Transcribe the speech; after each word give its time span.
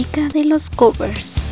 chica 0.00 0.28
de 0.28 0.44
los 0.44 0.70
covers. 0.70 1.42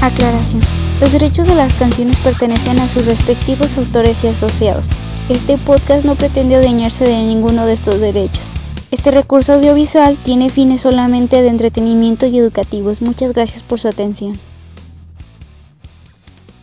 Aclaración. 0.00 0.62
Los 1.00 1.10
derechos 1.10 1.48
de 1.48 1.56
las 1.56 1.74
canciones 1.74 2.20
pertenecen 2.20 2.78
a 2.78 2.86
sus 2.86 3.06
respectivos 3.06 3.76
autores 3.78 4.22
y 4.22 4.28
asociados. 4.28 4.90
Este 5.28 5.58
podcast 5.58 6.04
no 6.04 6.14
pretende 6.14 6.54
adueñarse 6.54 7.04
de 7.04 7.20
ninguno 7.24 7.66
de 7.66 7.72
estos 7.72 8.00
derechos. 8.00 8.52
Este 8.92 9.10
recurso 9.10 9.54
audiovisual 9.54 10.16
tiene 10.18 10.50
fines 10.50 10.82
solamente 10.82 11.42
de 11.42 11.48
entretenimiento 11.48 12.26
y 12.26 12.38
educativos. 12.38 13.02
Muchas 13.02 13.32
gracias 13.32 13.64
por 13.64 13.80
su 13.80 13.88
atención. 13.88 14.38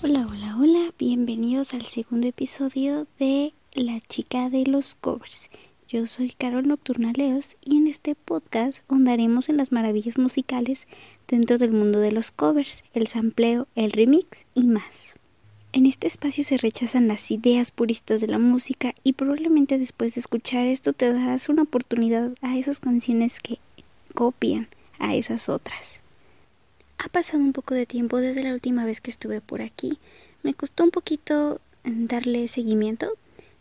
Hola, 0.02 0.26
hola, 0.32 0.56
hola. 0.58 0.94
Bienvenidos 0.98 1.74
al 1.74 1.82
segundo 1.82 2.26
episodio 2.26 3.06
de 3.20 3.54
La 3.74 4.00
chica 4.08 4.50
de 4.50 4.64
los 4.66 4.96
covers. 4.96 5.50
Yo 5.90 6.06
soy 6.06 6.32
Carol 6.38 6.68
Nocturna 6.68 7.14
Leos 7.16 7.56
y 7.64 7.78
en 7.78 7.88
este 7.88 8.14
podcast 8.14 8.80
hondaremos 8.88 9.48
en 9.48 9.56
las 9.56 9.72
maravillas 9.72 10.18
musicales 10.18 10.86
dentro 11.30 11.58
del 11.58 11.72
mundo 11.72 12.02
de 12.02 12.12
los 12.12 12.32
covers, 12.32 12.84
el 12.94 13.08
sampleo, 13.08 13.70
el 13.74 13.94
remix 13.94 14.46
y 14.54 14.66
más. 14.66 15.14
En 15.72 15.86
este 15.86 16.08
espacio 16.08 16.44
se 16.44 16.58
rechazan 16.58 17.08
las 17.08 17.32
ideas 17.32 17.72
puristas 17.72 18.20
de 18.20 18.28
la 18.28 18.38
música 18.38 18.96
y 19.06 19.14
probablemente 19.14 19.78
después 19.78 20.16
de 20.16 20.20
escuchar 20.20 20.66
esto 20.66 20.92
te 20.92 21.14
darás 21.14 21.48
una 21.48 21.62
oportunidad 21.62 22.32
a 22.42 22.58
esas 22.58 22.82
canciones 22.82 23.40
que 23.40 23.58
copian 24.14 24.68
a 25.00 25.16
esas 25.16 25.48
otras. 25.48 26.02
Ha 26.98 27.08
pasado 27.08 27.42
un 27.42 27.54
poco 27.54 27.76
de 27.76 27.86
tiempo 27.86 28.18
desde 28.18 28.44
la 28.44 28.52
última 28.52 28.84
vez 28.84 29.00
que 29.00 29.12
estuve 29.12 29.40
por 29.40 29.62
aquí. 29.62 30.00
Me 30.44 30.54
costó 30.54 30.84
un 30.84 30.92
poquito 30.92 31.62
darle 31.86 32.50
seguimiento, 32.50 33.14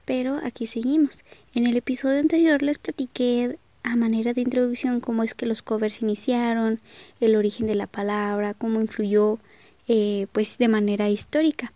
pero 0.06 0.40
aquí 0.42 0.66
seguimos. 0.66 1.22
En 1.54 1.66
el 1.66 1.76
episodio 1.76 2.20
anterior 2.20 2.62
les 2.62 2.78
platiqué 2.78 3.58
a 3.82 3.94
manera 3.96 4.32
de 4.32 4.40
introducción 4.40 5.00
cómo 5.00 5.22
es 5.22 5.34
que 5.34 5.46
los 5.46 5.62
covers 5.62 6.00
iniciaron, 6.00 6.80
el 7.20 7.36
origen 7.36 7.66
de 7.66 7.74
la 7.74 7.86
palabra, 7.86 8.54
cómo 8.54 8.80
influyó 8.80 9.38
eh, 9.88 10.26
pues 10.32 10.56
de 10.56 10.68
manera 10.68 11.10
histórica. 11.10 11.72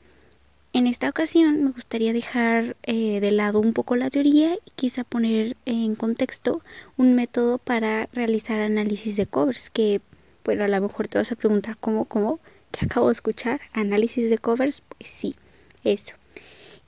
En 0.72 0.86
esta 0.86 1.08
ocasión 1.08 1.64
me 1.64 1.72
gustaría 1.72 2.12
dejar 2.12 2.76
eh, 2.84 3.18
de 3.20 3.32
lado 3.32 3.58
un 3.58 3.72
poco 3.72 3.96
la 3.96 4.08
teoría 4.08 4.54
y 4.54 4.70
quizá 4.76 5.02
poner 5.02 5.56
en 5.66 5.96
contexto 5.96 6.62
un 6.96 7.14
método 7.14 7.58
para 7.58 8.08
realizar 8.12 8.60
análisis 8.60 9.16
de 9.16 9.26
covers, 9.26 9.68
que 9.70 10.00
bueno, 10.44 10.64
a 10.64 10.68
lo 10.68 10.80
mejor 10.80 11.08
te 11.08 11.18
vas 11.18 11.32
a 11.32 11.36
preguntar 11.36 11.76
cómo, 11.78 12.04
cómo, 12.04 12.38
que 12.70 12.84
acabo 12.84 13.08
de 13.08 13.14
escuchar, 13.14 13.60
análisis 13.72 14.30
de 14.30 14.38
covers, 14.38 14.82
pues 14.96 15.10
sí, 15.10 15.34
eso. 15.82 16.14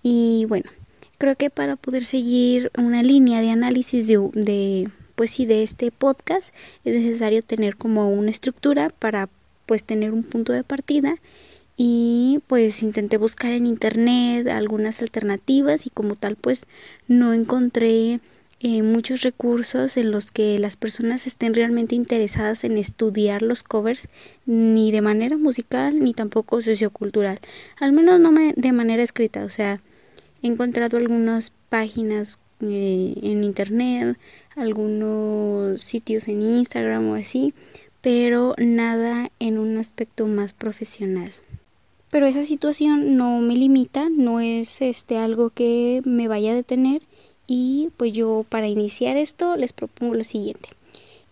Y 0.03 0.47
bueno, 0.48 0.70
creo 1.23 1.37
que 1.37 1.51
para 1.51 1.77
poder 1.77 2.05
seguir 2.05 2.73
una 2.77 3.01
línea 3.05 3.41
de 3.41 3.51
análisis 3.51 4.09
de, 4.09 4.19
de 4.33 4.89
pues 5.15 5.31
sí, 5.31 5.47
de 5.47 5.62
este 5.62 5.92
podcast 5.92 6.53
es 6.84 6.95
necesario 6.95 7.45
tener 7.45 7.77
como 7.77 8.11
una 8.11 8.33
estructura 8.33 8.89
para 8.89 9.28
pues 9.65 9.84
tener 9.84 10.11
un 10.11 10.25
punto 10.25 10.53
de 10.53 10.65
partida 10.65 11.15
y 11.77 12.41
pues 12.48 12.83
intenté 12.83 13.19
buscar 13.19 13.53
en 13.53 13.67
internet 13.67 14.48
algunas 14.48 15.00
alternativas 15.00 15.87
y 15.87 15.91
como 15.91 16.17
tal 16.17 16.34
pues 16.34 16.67
no 17.06 17.33
encontré 17.33 18.19
eh, 18.59 18.83
muchos 18.83 19.23
recursos 19.23 19.97
en 19.97 20.11
los 20.11 20.33
que 20.33 20.59
las 20.59 20.75
personas 20.75 21.28
estén 21.28 21.55
realmente 21.55 21.95
interesadas 21.95 22.65
en 22.65 22.78
estudiar 22.78 23.43
los 23.43 23.62
covers 23.62 24.09
ni 24.45 24.91
de 24.91 25.03
manera 25.03 25.37
musical 25.37 26.03
ni 26.03 26.15
tampoco 26.15 26.61
sociocultural. 26.62 27.39
Al 27.78 27.93
menos 27.93 28.19
no 28.19 28.33
de 28.33 28.73
manera 28.73 29.05
escrita 29.05 29.45
o 29.45 29.48
sea 29.48 29.81
he 30.42 30.46
encontrado 30.48 30.96
algunas 30.96 31.52
páginas 31.68 32.38
eh, 32.60 33.14
en 33.22 33.44
internet 33.44 34.18
algunos 34.56 35.80
sitios 35.80 36.28
en 36.28 36.42
Instagram 36.42 37.10
o 37.10 37.14
así 37.14 37.54
pero 38.03 38.54
nada 38.58 39.31
en 39.38 39.58
un 39.58 39.78
aspecto 39.78 40.26
más 40.26 40.52
profesional. 40.52 41.32
Pero 42.10 42.26
esa 42.26 42.42
situación 42.42 43.16
no 43.16 43.38
me 43.38 43.54
limita, 43.54 44.08
no 44.10 44.41
es 44.41 44.82
este 44.82 45.16
algo 45.16 45.50
que 45.50 46.02
me 46.04 46.28
vaya 46.28 46.50
a 46.50 46.56
detener 46.56 47.00
y 47.47 47.91
pues 47.97 48.12
yo 48.12 48.44
para 48.48 48.69
iniciar 48.69 49.16
esto 49.16 49.56
les 49.56 49.72
propongo 49.72 50.14
lo 50.14 50.25
siguiente. 50.25 50.69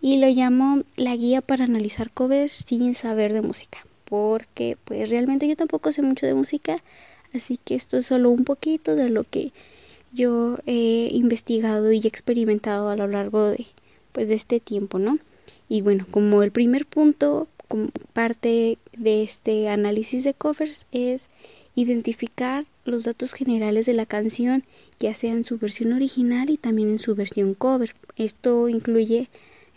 Y 0.01 0.17
lo 0.17 0.29
llamo 0.29 0.83
la 0.97 1.15
guía 1.17 1.43
para 1.43 1.65
analizar 1.65 2.11
covers 2.11 2.65
sin 2.67 2.95
saber 2.95 3.35
de 3.35 3.43
música 3.43 3.85
porque 4.11 4.77
pues 4.85 5.09
realmente 5.09 5.47
yo 5.47 5.57
tampoco 5.57 5.93
sé 5.93 6.03
mucho 6.03 6.27
de 6.27 6.35
música 6.35 6.77
así 7.35 7.59
que 7.65 7.75
esto 7.75 7.97
es 7.97 8.07
solo 8.07 8.31
un 8.31 8.45
poquito 8.45 8.95
de 8.95 9.11
lo 9.11 9.25
que 9.25 9.53
yo 10.13 10.59
he 10.67 11.09
investigado 11.13 11.93
y 11.93 12.07
experimentado 12.07 12.89
a 12.89 12.97
lo 12.97 13.07
largo 13.07 13.47
de 13.47 13.67
pues 14.13 14.29
de 14.29 14.35
este 14.35 14.59
tiempo 14.59 14.99
no 14.99 15.19
y 15.69 15.83
bueno 15.83 16.07
como 16.11 16.43
el 16.43 16.51
primer 16.51 16.87
punto 16.87 17.49
parte 18.13 18.79
de 18.97 19.23
este 19.23 19.69
análisis 19.69 20.25
de 20.25 20.35
covers 20.35 20.87
es 20.91 21.29
identificar 21.75 22.67
los 22.85 23.05
datos 23.05 23.33
generales 23.33 23.87
de 23.87 23.95
la 23.95 24.07
canción, 24.07 24.65
ya 24.99 25.15
sea 25.15 25.33
en 25.33 25.45
su 25.45 25.59
versión 25.59 25.93
original 25.93 26.51
y 26.51 26.57
también 26.57 26.89
en 26.89 26.99
su 26.99 27.15
versión 27.15 27.55
cover. 27.55 27.95
Esto 28.17 28.69
incluye 28.69 29.29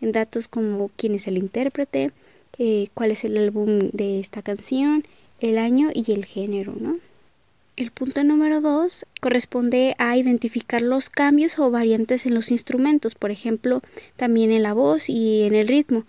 datos 0.01 0.47
como 0.47 0.89
quién 0.95 1.15
es 1.15 1.27
el 1.27 1.37
intérprete, 1.37 2.11
eh, 2.57 2.87
cuál 2.93 3.11
es 3.11 3.23
el 3.23 3.37
álbum 3.37 3.89
de 3.93 4.19
esta 4.19 4.41
canción, 4.41 5.05
el 5.39 5.57
año 5.57 5.89
y 5.93 6.11
el 6.11 6.25
género, 6.25 6.73
¿no? 6.79 6.97
El 7.75 7.89
punto 7.89 8.23
número 8.23 8.61
dos 8.61 9.03
corresponde 9.19 9.95
a 9.97 10.15
identificar 10.15 10.79
los 10.79 11.09
cambios 11.09 11.57
o 11.57 11.71
variantes 11.71 12.27
en 12.27 12.35
los 12.35 12.51
instrumentos, 12.51 13.15
por 13.15 13.31
ejemplo, 13.31 13.81
también 14.15 14.51
en 14.51 14.61
la 14.61 14.73
voz 14.73 15.09
y 15.09 15.41
en 15.41 15.55
el 15.55 15.67
ritmo. 15.67 16.05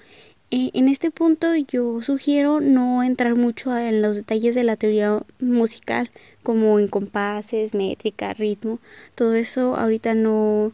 Eh, 0.50 0.68
en 0.74 0.88
este 0.88 1.10
punto 1.10 1.54
yo 1.56 2.02
sugiero 2.02 2.60
no 2.60 3.02
entrar 3.02 3.34
mucho 3.34 3.74
en 3.78 4.02
los 4.02 4.14
detalles 4.14 4.54
de 4.54 4.62
la 4.62 4.76
teoría 4.76 5.22
musical, 5.40 6.10
como 6.42 6.78
en 6.78 6.86
compases, 6.88 7.74
métrica, 7.74 8.34
ritmo, 8.34 8.78
todo 9.14 9.32
eso 9.32 9.74
ahorita 9.74 10.14
no, 10.14 10.72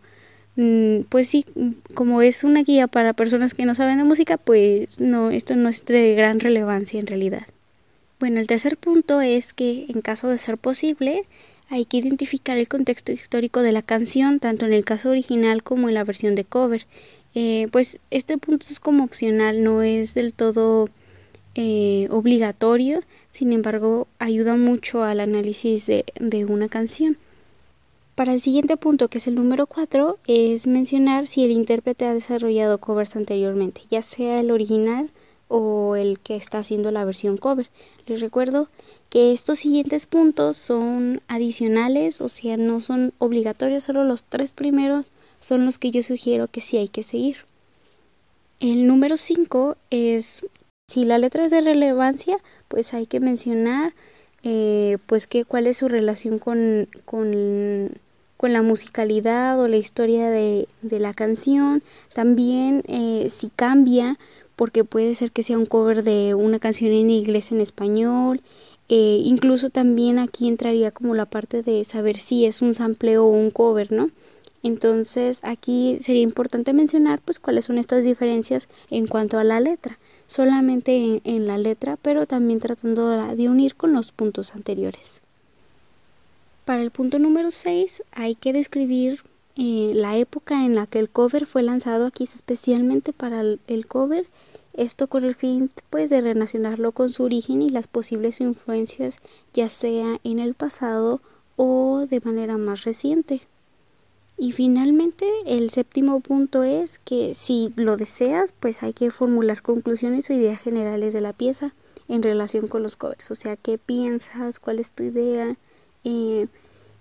mm, 0.57 1.03
pues 1.09 1.29
sí, 1.29 1.47
como 1.95 2.21
es 2.21 2.43
una 2.43 2.65
guía 2.65 2.89
para 2.89 3.13
personas 3.13 3.55
que 3.55 3.65
no 3.65 3.77
saben 3.77 3.99
de 3.99 4.05
música, 4.05 4.39
pues 4.39 5.01
no, 5.01 5.31
esto 5.31 5.55
no 5.55 5.69
es 5.69 5.85
de 5.85 6.17
gran 6.17 6.41
relevancia 6.41 6.99
en 6.99 7.07
realidad. 7.07 7.47
Bueno, 8.21 8.39
el 8.39 8.47
tercer 8.47 8.77
punto 8.77 9.23
es 9.23 9.55
que 9.55 9.87
en 9.89 10.03
caso 10.03 10.29
de 10.29 10.37
ser 10.37 10.59
posible, 10.59 11.25
hay 11.71 11.87
que 11.87 11.97
identificar 11.97 12.59
el 12.59 12.69
contexto 12.69 13.13
histórico 13.13 13.63
de 13.63 13.73
la 13.73 13.81
canción, 13.81 14.41
tanto 14.41 14.67
en 14.67 14.75
el 14.75 14.85
caso 14.85 15.09
original 15.09 15.63
como 15.63 15.89
en 15.89 15.95
la 15.95 16.05
versión 16.05 16.35
de 16.35 16.45
cover. 16.45 16.87
Eh, 17.35 17.69
pues 17.73 17.99
este 18.11 18.37
punto 18.37 18.67
es 18.69 18.79
como 18.79 19.05
opcional, 19.05 19.65
no 19.65 19.81
es 19.81 20.13
del 20.13 20.35
todo 20.35 20.91
eh, 21.55 22.09
obligatorio, 22.11 23.01
sin 23.31 23.55
embargo 23.55 24.07
ayuda 24.19 24.55
mucho 24.55 25.03
al 25.03 25.21
análisis 25.21 25.87
de, 25.87 26.05
de 26.21 26.45
una 26.45 26.69
canción. 26.69 27.17
Para 28.17 28.35
el 28.35 28.43
siguiente 28.43 28.77
punto, 28.77 29.09
que 29.09 29.17
es 29.17 29.29
el 29.29 29.35
número 29.35 29.67
4, 29.67 30.19
es 30.27 30.67
mencionar 30.67 31.27
si 31.27 31.43
el 31.43 31.53
intérprete 31.53 32.05
ha 32.05 32.13
desarrollado 32.13 32.77
covers 32.81 33.17
anteriormente, 33.17 33.81
ya 33.89 34.03
sea 34.03 34.41
el 34.41 34.51
original 34.51 35.09
o 35.51 35.97
el 35.97 36.19
que 36.21 36.37
está 36.37 36.59
haciendo 36.59 36.91
la 36.91 37.05
versión 37.05 37.37
cover. 37.37 37.69
Les 38.07 38.21
recuerdo 38.21 38.69
que 39.11 39.33
estos 39.33 39.59
siguientes 39.59 40.07
puntos 40.07 40.57
son 40.57 41.21
adicionales, 41.29 42.21
o 42.21 42.29
sea, 42.29 42.57
no 42.57 42.81
son 42.81 43.13
obligatorios, 43.19 43.85
solo 43.85 44.05
los 44.05 44.23
tres 44.23 44.53
primeros 44.53 45.11
son 45.41 45.65
los 45.65 45.79
que 45.79 45.91
yo 45.91 46.03
sugiero 46.03 46.47
que 46.47 46.61
sí 46.61 46.77
hay 46.77 46.89
que 46.89 47.03
seguir. 47.03 47.39
El 48.61 48.87
número 48.87 49.17
5 49.17 49.77
es, 49.91 50.47
si 50.89 51.05
la 51.05 51.19
letra 51.19 51.45
es 51.45 51.51
de 51.51 51.63
relevancia, 51.63 52.39
pues 52.69 52.95
hay 52.95 53.07
que 53.07 53.19
mencionar 53.19 53.93
eh, 54.43 54.99
pues 55.07 55.27
que 55.27 55.45
cuál 55.45 55.67
es 55.67 55.79
su 55.79 55.89
relación 55.89 56.39
con, 56.39 56.89
con, 57.05 57.91
con, 58.37 58.53
la 58.53 58.63
musicalidad 58.63 59.61
o 59.61 59.67
la 59.67 59.77
historia 59.77 60.31
de, 60.31 60.69
de 60.83 61.01
la 61.01 61.13
canción. 61.13 61.83
También 62.15 62.83
eh, 62.87 63.27
si 63.29 63.51
cambia, 63.51 64.19
porque 64.61 64.85
puede 64.85 65.15
ser 65.15 65.33
que 65.33 65.43
sea 65.43 65.57
un 65.57 65.65
cover 65.65 66.05
de 66.05 66.35
una 66.35 66.59
canción 66.59 66.93
en 66.93 67.09
inglés 67.09 67.51
en 67.51 67.63
español. 67.63 68.43
Eh, 68.91 69.23
incluso 69.25 69.71
también 69.71 70.19
aquí 70.19 70.49
entraría 70.49 70.91
como 70.91 71.15
la 71.15 71.25
parte 71.25 71.63
de 71.63 71.83
saber 71.85 72.19
si 72.19 72.45
es 72.45 72.61
un 72.61 72.75
sampleo 72.75 73.25
o 73.25 73.31
un 73.31 73.51
cover, 73.51 73.91
¿no? 73.91 74.11
Entonces 74.63 75.41
aquí 75.45 75.97
sería 76.03 76.21
importante 76.21 76.75
mencionar 76.75 77.23
pues 77.25 77.39
cuáles 77.39 77.65
son 77.65 77.79
estas 77.79 78.05
diferencias 78.05 78.69
en 78.91 79.07
cuanto 79.07 79.39
a 79.39 79.45
la 79.45 79.61
letra, 79.61 79.99
solamente 80.27 81.23
en, 81.25 81.47
la 81.47 81.57
letra, 81.57 81.97
pero 81.97 82.27
también 82.27 82.61
tratando 82.61 83.09
de 83.35 83.49
unir 83.49 83.77
con 83.77 83.95
los 83.95 84.13
puntos 84.13 84.55
anteriores. 84.55 85.23
Para 86.67 86.83
el 86.83 86.91
punto 86.91 87.19
número 87.19 87.51
6 87.51 88.03
hay 88.13 88.35
que 88.35 88.53
describir 88.53 89.23
eh, 89.57 89.93
la 89.95 90.19
época 90.19 90.67
en 90.67 90.75
la 90.75 90.87
que 90.87 90.99
el 90.99 91.09
cover 91.09 91.47
fue 91.47 91.63
lanzado 91.63 92.05
aquí 92.05 92.25
especialmente 92.25 93.15
para 93.15 93.41
el 93.41 93.87
cover 93.89 94.27
esto 94.75 95.09
con 95.09 95.25
el 95.25 95.35
fin 95.35 95.71
pues 95.91 96.11
de 96.11 96.21
relacionarlo 96.21 96.93
con 96.93 97.09
su 97.09 97.25
origen 97.25 97.63
y 97.63 97.71
las 97.71 97.87
posibles 97.87 98.41
influencias 98.41 99.19
ya 99.53 99.69
sea 99.69 100.21
en 100.25 100.39
el 100.39 100.55
pasado 100.55 101.21
o 101.57 102.07
de 102.09 102.21
manera 102.21 102.57
más 102.57 102.85
reciente. 102.85 103.43
Y 104.39 104.53
finalmente, 104.53 105.27
el 105.45 105.69
séptimo 105.69 106.21
punto 106.21 106.65
es 106.65 106.99
que 106.99 107.35
si 107.35 107.75
lo 107.77 107.99
deseas, 107.99 108.55
pues 108.59 108.83
hay 108.83 108.95
que 108.95 109.11
formular 109.11 109.61
conclusiones 109.61 110.31
o 110.31 110.33
ideas 110.33 110.59
generales 110.59 111.13
de 111.13 111.21
la 111.21 111.35
pieza 111.35 111.75
en 112.09 112.23
relación 112.23 112.67
con 112.67 112.83
los 112.83 112.97
covers. 112.97 113.31
O 113.31 113.35
sea, 113.35 113.57
qué 113.57 113.77
piensas, 113.77 114.59
cuál 114.59 114.79
es 114.79 114.93
tu 114.93 115.03
idea. 115.03 115.57
Eh, 116.05 116.47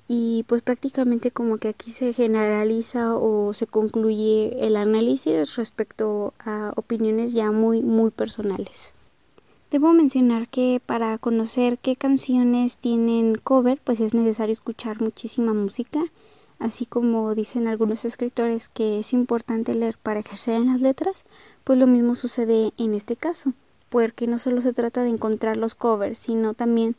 y 0.09 0.43
pues 0.47 0.61
prácticamente 0.61 1.31
como 1.31 1.57
que 1.57 1.69
aquí 1.69 1.91
se 1.91 2.11
generaliza 2.11 3.15
o 3.15 3.53
se 3.53 3.67
concluye 3.67 4.65
el 4.65 4.75
análisis 4.75 5.55
respecto 5.55 6.33
a 6.39 6.73
opiniones 6.75 7.31
ya 7.31 7.51
muy 7.51 7.81
muy 7.81 8.11
personales. 8.11 8.91
Debo 9.71 9.93
mencionar 9.93 10.49
que 10.49 10.81
para 10.85 11.17
conocer 11.19 11.77
qué 11.77 11.95
canciones 11.95 12.77
tienen 12.77 13.35
cover, 13.35 13.79
pues 13.83 13.99
es 14.01 14.13
necesario 14.13 14.51
escuchar 14.51 14.99
muchísima 14.99 15.53
música 15.53 16.03
así 16.59 16.85
como 16.85 17.33
dicen 17.33 17.67
algunos 17.67 18.05
escritores 18.05 18.69
que 18.69 18.99
es 18.99 19.13
importante 19.13 19.73
leer 19.73 19.97
para 19.97 20.19
ejercer 20.19 20.55
en 20.55 20.67
las 20.67 20.81
letras, 20.81 21.25
pues 21.63 21.79
lo 21.79 21.87
mismo 21.87 22.15
sucede 22.15 22.73
en 22.77 22.93
este 22.93 23.15
caso, 23.15 23.53
porque 23.87 24.27
no 24.27 24.37
solo 24.37 24.61
se 24.61 24.73
trata 24.73 25.01
de 25.01 25.09
encontrar 25.09 25.57
los 25.57 25.73
covers, 25.73 26.19
sino 26.19 26.53
también 26.53 26.95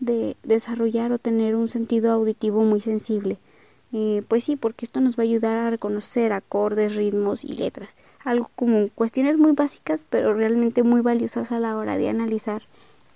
de 0.00 0.36
desarrollar 0.42 1.12
o 1.12 1.18
tener 1.18 1.54
un 1.56 1.68
sentido 1.68 2.12
auditivo 2.12 2.64
muy 2.64 2.80
sensible. 2.80 3.38
Eh, 3.92 4.22
pues 4.26 4.44
sí, 4.44 4.56
porque 4.56 4.84
esto 4.84 5.00
nos 5.00 5.16
va 5.16 5.22
a 5.22 5.24
ayudar 5.26 5.56
a 5.56 5.70
reconocer 5.70 6.32
acordes, 6.32 6.96
ritmos 6.96 7.44
y 7.44 7.54
letras. 7.54 7.96
Algo 8.24 8.50
como 8.56 8.88
cuestiones 8.88 9.38
muy 9.38 9.52
básicas, 9.52 10.04
pero 10.08 10.34
realmente 10.34 10.82
muy 10.82 11.00
valiosas 11.00 11.52
a 11.52 11.60
la 11.60 11.76
hora 11.76 11.96
de 11.96 12.08
analizar 12.08 12.62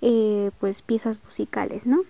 eh, 0.01 0.51
pues 0.59 0.81
piezas 0.81 1.19
musicales, 1.25 1.85
¿no? 1.85 2.01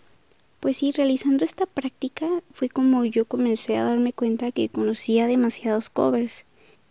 Pues 0.60 0.78
sí, 0.78 0.92
realizando 0.92 1.46
esta 1.46 1.66
práctica 1.66 2.28
fue 2.52 2.70
como 2.70 3.06
yo 3.06 3.26
comencé 3.26 3.78
a 3.78 3.86
darme 3.86 4.14
cuenta 4.14 4.52
que 4.52 4.70
conocía 4.70 5.26
demasiados 5.26 5.90
covers. 5.90 6.46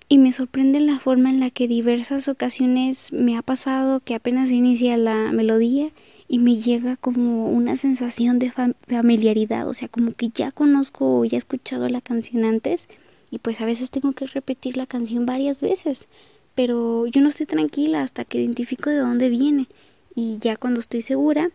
Y 0.09 0.19
me 0.19 0.33
sorprende 0.33 0.81
la 0.81 0.99
forma 0.99 1.29
en 1.29 1.39
la 1.39 1.51
que 1.51 1.69
diversas 1.69 2.29
ocasiones 2.29 3.13
me 3.13 3.37
ha 3.37 3.43
pasado 3.43 4.01
que 4.01 4.15
apenas 4.15 4.51
inicia 4.51 4.97
la 4.97 5.31
melodía 5.33 5.91
y 6.29 6.39
me 6.39 6.57
llega 6.57 6.97
como 6.97 7.51
una 7.51 7.75
sensación 7.77 8.39
de 8.39 8.53
familiaridad, 8.87 9.67
o 9.67 9.75
sea, 9.75 9.89
como 9.89 10.13
que 10.13 10.29
ya 10.29 10.53
conozco 10.53 11.19
o 11.19 11.25
ya 11.25 11.37
he 11.37 11.39
escuchado 11.39 11.89
la 11.89 12.03
canción 12.03 12.45
antes 12.45 12.87
y 13.31 13.39
pues 13.39 13.61
a 13.61 13.65
veces 13.65 13.91
tengo 13.91 14.13
que 14.13 14.27
repetir 14.27 14.77
la 14.77 14.87
canción 14.87 15.25
varias 15.25 15.63
veces, 15.63 16.09
pero 16.55 17.07
yo 17.07 17.23
no 17.23 17.31
estoy 17.31 17.47
tranquila 17.47 18.03
hasta 18.03 18.25
que 18.25 18.41
identifico 18.41 18.91
de 18.91 18.99
dónde 18.99 19.31
viene 19.31 19.69
y 20.15 20.39
ya 20.39 20.57
cuando 20.57 20.81
estoy 20.81 21.01
segura, 21.01 21.51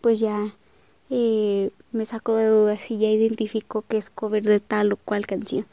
pues 0.00 0.18
ya 0.18 0.54
eh, 1.10 1.70
me 1.92 2.04
saco 2.04 2.34
de 2.34 2.46
dudas 2.46 2.90
y 2.90 2.98
ya 2.98 3.08
identifico 3.08 3.82
que 3.82 3.96
es 3.96 4.10
cover 4.10 4.42
de 4.42 4.58
tal 4.60 4.92
o 4.92 4.96
cual 4.96 5.26
canción. 5.26 5.66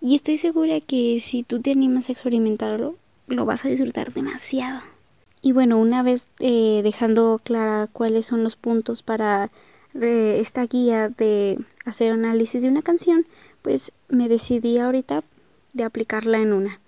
Y 0.00 0.14
estoy 0.14 0.36
segura 0.36 0.80
que 0.80 1.20
si 1.20 1.42
tú 1.42 1.60
te 1.60 1.70
animas 1.70 2.08
a 2.08 2.12
experimentarlo, 2.12 2.96
lo 3.26 3.44
vas 3.44 3.64
a 3.64 3.68
disfrutar 3.68 4.12
demasiado. 4.12 4.80
Y 5.42 5.52
bueno, 5.52 5.78
una 5.78 6.02
vez 6.02 6.26
eh, 6.38 6.80
dejando 6.82 7.40
clara 7.42 7.88
cuáles 7.92 8.26
son 8.26 8.44
los 8.44 8.56
puntos 8.56 9.02
para 9.02 9.50
eh, 9.94 10.38
esta 10.40 10.66
guía 10.66 11.08
de 11.08 11.58
hacer 11.84 12.12
análisis 12.12 12.62
de 12.62 12.68
una 12.68 12.82
canción, 12.82 13.26
pues 13.62 13.92
me 14.08 14.28
decidí 14.28 14.78
ahorita 14.78 15.22
de 15.72 15.84
aplicarla 15.84 16.38
en 16.38 16.52
una. 16.52 16.80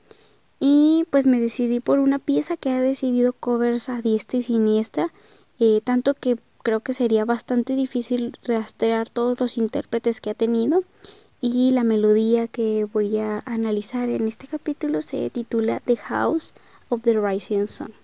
Y 0.61 1.07
pues 1.11 1.27
me 1.27 1.41
decidí 1.41 1.81
por 1.81 1.99
una 1.99 2.19
pieza 2.19 2.57
que 2.57 2.71
ha 2.71 2.81
recibido 2.81 3.33
covers 3.33 3.89
a 3.89 4.03
diestra 4.03 4.39
y 4.39 4.43
siniestra, 4.43 5.13
tanto 5.85 6.15
que 6.15 6.39
creo 6.63 6.81
que 6.81 6.93
sería 6.93 7.25
bastante 7.25 7.75
difícil 7.75 8.39
rastrear 8.45 9.09
todos 9.09 9.39
los 9.41 9.59
intérpretes 9.59 10.21
que 10.21 10.31
ha 10.31 10.35
tenido 10.35 10.85
y 11.41 11.73
la 11.73 11.83
melodía 11.83 12.47
que 12.47 12.87
voy 12.93 13.19
a 13.19 13.43
analizar 13.47 14.09
en 14.09 14.29
este 14.29 14.47
capítulo 14.47 15.03
se 15.03 15.29
titula 15.31 15.81
The 15.81 15.97
House 15.97 16.55
of 16.89 17.03
the 17.03 17.19
Rising 17.19 17.67
Sun. 17.67 18.02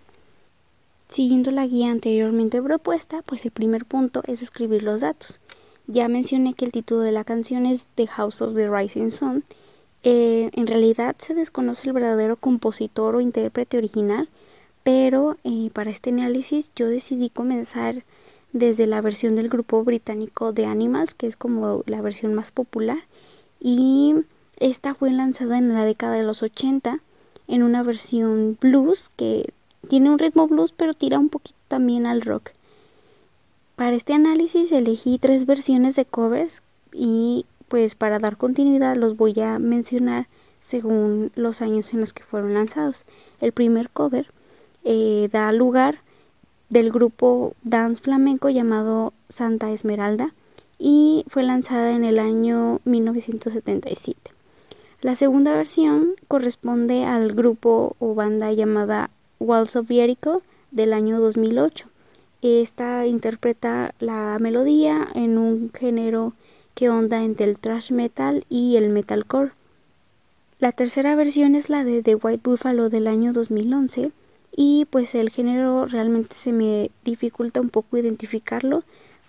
Siguiendo 1.08 1.50
la 1.50 1.66
guía 1.66 1.90
anteriormente 1.90 2.62
propuesta, 2.62 3.22
pues 3.22 3.44
el 3.44 3.50
primer 3.50 3.86
punto 3.86 4.22
es 4.26 4.42
escribir 4.42 4.82
los 4.82 5.00
datos. 5.00 5.40
Ya 5.86 6.06
mencioné 6.08 6.52
que 6.52 6.66
el 6.66 6.72
título 6.72 7.00
de 7.00 7.12
la 7.12 7.24
canción 7.24 7.64
es 7.64 7.88
The 7.94 8.06
House 8.08 8.42
of 8.42 8.54
the 8.54 8.68
Rising 8.68 9.10
Sun. 9.10 9.44
Eh, 10.02 10.50
en 10.52 10.66
realidad 10.66 11.16
se 11.18 11.34
desconoce 11.34 11.88
el 11.88 11.94
verdadero 11.94 12.36
compositor 12.36 13.16
o 13.16 13.20
intérprete 13.22 13.78
original, 13.78 14.28
pero 14.84 15.38
eh, 15.44 15.70
para 15.72 15.90
este 15.90 16.10
análisis 16.10 16.70
yo 16.76 16.88
decidí 16.88 17.30
comenzar 17.30 18.04
desde 18.52 18.86
la 18.86 19.00
versión 19.00 19.34
del 19.34 19.48
grupo 19.48 19.82
británico 19.84 20.52
de 20.52 20.66
Animals, 20.66 21.14
que 21.14 21.26
es 21.26 21.36
como 21.36 21.82
la 21.86 22.02
versión 22.02 22.34
más 22.34 22.52
popular, 22.52 22.98
y 23.60 24.14
esta 24.58 24.94
fue 24.94 25.10
lanzada 25.10 25.58
en 25.58 25.72
la 25.74 25.84
década 25.84 26.16
de 26.16 26.22
los 26.22 26.42
80 26.42 27.00
en 27.48 27.62
una 27.62 27.82
versión 27.82 28.58
blues 28.60 29.08
que 29.16 29.52
tiene 29.88 30.10
un 30.10 30.18
ritmo 30.18 30.48
blues 30.48 30.72
pero 30.72 30.94
tira 30.94 31.18
un 31.18 31.28
poquito 31.28 31.58
también 31.68 32.06
al 32.06 32.22
rock. 32.22 32.50
Para 33.76 33.94
este 33.94 34.12
análisis 34.12 34.72
elegí 34.72 35.18
tres 35.18 35.46
versiones 35.46 35.94
de 35.94 36.04
covers 36.04 36.62
y 36.92 37.46
pues 37.68 37.94
para 37.94 38.18
dar 38.18 38.36
continuidad 38.36 38.96
los 38.96 39.16
voy 39.16 39.38
a 39.40 39.58
mencionar 39.58 40.26
según 40.58 41.30
los 41.36 41.62
años 41.62 41.92
en 41.92 42.00
los 42.00 42.12
que 42.12 42.24
fueron 42.24 42.54
lanzados. 42.54 43.04
El 43.40 43.52
primer 43.52 43.90
cover 43.90 44.26
eh, 44.84 45.28
da 45.30 45.52
lugar 45.52 46.00
del 46.70 46.90
grupo 46.90 47.54
dance 47.62 48.02
flamenco 48.02 48.48
llamado 48.48 49.12
Santa 49.28 49.70
Esmeralda 49.70 50.34
y 50.78 51.24
fue 51.28 51.42
lanzada 51.42 51.92
en 51.92 52.04
el 52.04 52.18
año 52.18 52.80
1977. 52.84 54.32
La 55.00 55.14
segunda 55.14 55.52
versión 55.52 56.14
corresponde 56.26 57.04
al 57.04 57.32
grupo 57.32 57.96
o 58.00 58.14
banda 58.14 58.52
llamada 58.52 59.10
Walls 59.40 59.76
of 59.76 59.88
Jericho 59.88 60.42
del 60.70 60.92
año 60.92 61.20
2008. 61.20 61.86
Esta 62.42 63.06
interpreta 63.06 63.94
la 63.98 64.36
melodía 64.40 65.08
en 65.14 65.38
un 65.38 65.72
género 65.72 66.32
que 66.74 66.90
onda 66.90 67.24
entre 67.24 67.46
el 67.46 67.58
thrash 67.58 67.90
metal 67.90 68.44
y 68.48 68.76
el 68.76 68.90
metalcore. 68.90 69.52
La 70.60 70.72
tercera 70.72 71.14
versión 71.14 71.54
es 71.54 71.70
la 71.70 71.84
de 71.84 72.02
The 72.02 72.16
White 72.16 72.48
Buffalo 72.48 72.88
del 72.88 73.06
año 73.06 73.32
2011 73.32 74.12
y 74.54 74.86
pues 74.90 75.14
el 75.14 75.30
género 75.30 75.86
realmente 75.86 76.34
se 76.34 76.52
me 76.52 76.90
dificulta 77.04 77.60
un 77.60 77.70
poco 77.70 77.96
identificarlo, 77.96 78.82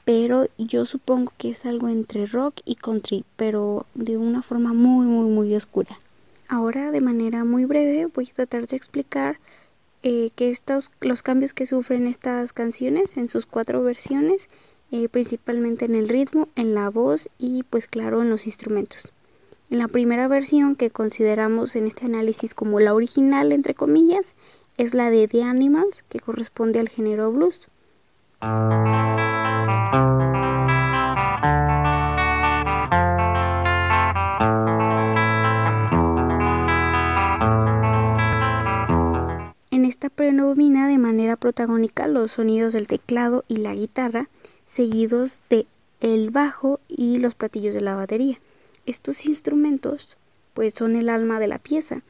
pero 0.06 0.48
yo 0.58 0.86
supongo 0.86 1.34
que 1.38 1.50
es 1.50 1.66
algo 1.66 1.88
entre 1.88 2.26
rock 2.26 2.56
y 2.66 2.76
country, 2.76 3.26
pero 3.36 3.86
de 3.94 4.18
una 4.18 4.42
forma 4.42 4.74
muy 4.74 5.06
muy 5.06 5.30
muy 5.30 5.56
oscura. 5.56 6.00
Ahora 6.48 6.90
de 6.90 7.02
manera 7.02 7.46
muy 7.46 7.66
breve 7.66 8.08
voy 8.08 8.28
a 8.32 8.36
tratar 8.36 8.66
de 8.66 8.76
explicar 8.76 9.38
eh, 10.04 10.30
que 10.36 10.50
estos 10.50 10.92
los 11.02 11.24
cambios 11.24 11.54
que 11.54 11.66
sufren 11.66 12.08
estas 12.08 12.54
canciones 12.54 13.18
en 13.18 13.28
sus 13.28 13.46
cuatro 13.46 13.84
versiones, 13.84 14.48
eh, 14.92 15.10
principalmente 15.10 15.86
en 15.86 15.96
el 15.96 16.10
ritmo, 16.10 16.48
en 16.56 16.74
la 16.74 16.90
voz 16.90 17.30
y 17.38 17.64
pues 17.64 17.88
claro 17.88 18.22
en 18.22 18.30
los 18.30 18.46
instrumentos. 18.46 19.14
En 19.70 19.78
la 19.78 19.88
primera 19.88 20.28
versión 20.28 20.76
que 20.76 20.90
consideramos 20.90 21.76
en 21.76 21.86
este 21.86 22.06
análisis 22.06 22.54
como 22.54 22.80
la 22.80 22.94
original 22.94 23.52
entre 23.52 23.76
comillas, 23.76 24.36
es 24.78 24.94
la 24.94 25.10
de 25.10 25.28
The 25.28 25.44
Animals, 25.44 26.04
que 26.08 26.22
corresponde 26.22 26.80
al 26.80 26.90
género 26.90 27.32
blues. 27.32 27.68
Predomina 40.20 40.90
de 40.90 40.98
manera 40.98 41.38
protagónica 41.38 42.06
los 42.06 42.32
sonidos 42.32 42.74
del 42.74 42.88
teclado 42.88 43.46
y 43.48 43.56
la 43.56 43.74
guitarra, 43.74 44.28
seguidos 44.66 45.44
de 45.50 45.66
el 46.02 46.30
bajo 46.30 46.82
y 46.90 47.20
los 47.20 47.36
platillos 47.36 47.74
de 47.74 47.80
la 47.80 47.96
batería. 47.96 48.38
Estos 48.86 49.26
instrumentos 49.28 50.18
pues 50.54 50.74
son 50.74 50.98
el 50.98 51.08
alma 51.08 51.40
de 51.40 51.48
la 51.48 51.58
pieza. 51.58 52.02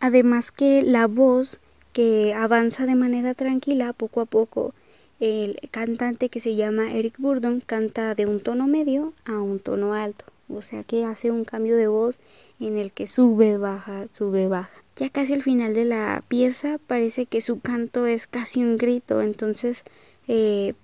Además 0.00 0.52
que 0.52 0.80
la 0.80 1.06
voz 1.06 1.60
que 1.92 2.32
avanza 2.32 2.86
de 2.86 2.94
manera 2.94 3.34
tranquila 3.34 3.92
poco 3.92 4.22
a 4.22 4.24
poco. 4.24 4.72
El 5.20 5.58
cantante 5.70 6.30
que 6.30 6.40
se 6.40 6.56
llama 6.56 6.94
Eric 6.94 7.16
Burdon 7.18 7.60
canta 7.60 8.14
de 8.14 8.24
un 8.24 8.40
tono 8.40 8.68
medio 8.68 9.12
a 9.26 9.38
un 9.38 9.58
tono 9.58 9.92
alto, 9.92 10.24
o 10.54 10.62
sea 10.62 10.84
que 10.84 11.04
hace 11.04 11.30
un 11.30 11.44
cambio 11.44 11.76
de 11.76 11.88
voz 11.88 12.20
en 12.58 12.76
el 12.76 12.92
que 12.92 13.06
sube, 13.06 13.56
baja, 13.56 14.06
sube, 14.12 14.48
baja. 14.48 14.70
Ya 14.96 15.08
casi 15.08 15.32
al 15.32 15.42
final 15.42 15.74
de 15.74 15.84
la 15.84 16.22
pieza 16.28 16.78
parece 16.86 17.26
que 17.26 17.40
su 17.40 17.60
canto 17.60 18.06
es 18.06 18.26
casi 18.26 18.62
un 18.62 18.76
grito, 18.76 19.22
entonces 19.22 19.82
eh, 20.28 20.74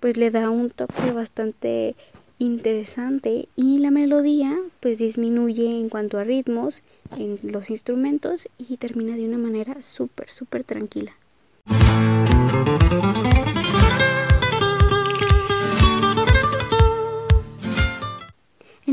pues 0.00 0.16
le 0.16 0.30
da 0.30 0.50
un 0.50 0.70
toque 0.70 1.12
bastante 1.12 1.96
interesante 2.38 3.48
y 3.56 3.78
la 3.78 3.90
melodía 3.90 4.56
pues 4.80 4.98
disminuye 4.98 5.80
en 5.80 5.88
cuanto 5.88 6.18
a 6.18 6.24
ritmos 6.24 6.82
en 7.16 7.38
los 7.42 7.70
instrumentos 7.70 8.48
y 8.58 8.76
termina 8.76 9.16
de 9.16 9.26
una 9.26 9.38
manera 9.38 9.82
súper 9.82 10.30
súper 10.30 10.64
tranquila. 10.64 11.12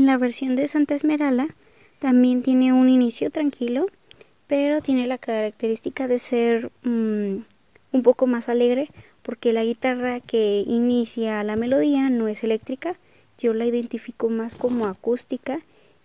La 0.06 0.18
versión 0.18 0.54
de 0.54 0.68
Santa 0.68 0.94
Esmeralda 0.94 1.48
También 1.98 2.44
tiene 2.44 2.72
un 2.72 2.88
inicio 2.88 3.28
tranquilo, 3.32 3.86
pero 4.46 4.80
tiene 4.80 5.08
la 5.08 5.18
característica 5.18 6.06
de 6.06 6.20
ser 6.20 6.70
mm, 6.84 7.38
un 7.90 8.02
poco 8.04 8.28
más 8.28 8.48
alegre 8.48 8.88
porque 9.22 9.52
la 9.52 9.64
guitarra 9.64 10.20
que 10.20 10.62
inicia 10.64 11.42
la 11.42 11.56
melodía 11.56 12.08
no 12.08 12.28
es 12.28 12.44
eléctrica, 12.44 12.94
yo 13.36 13.52
la 13.52 13.66
identifico 13.66 14.28
más 14.28 14.54
como 14.54 14.86
acústica 14.86 15.58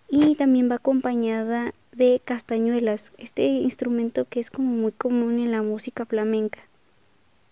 y 0.10 0.34
también 0.34 0.72
va 0.72 0.78
acompañada 0.78 1.76
de 1.92 2.24
castañuelas, 2.26 3.14
este 3.20 3.46
instrumento 3.46 4.26
que 4.28 4.40
es 4.40 4.50
como 4.50 4.72
muy 4.72 4.94
común 4.94 5.38
en 5.38 5.52
la 5.52 5.62
música 5.62 6.08
flamenca. 6.08 6.58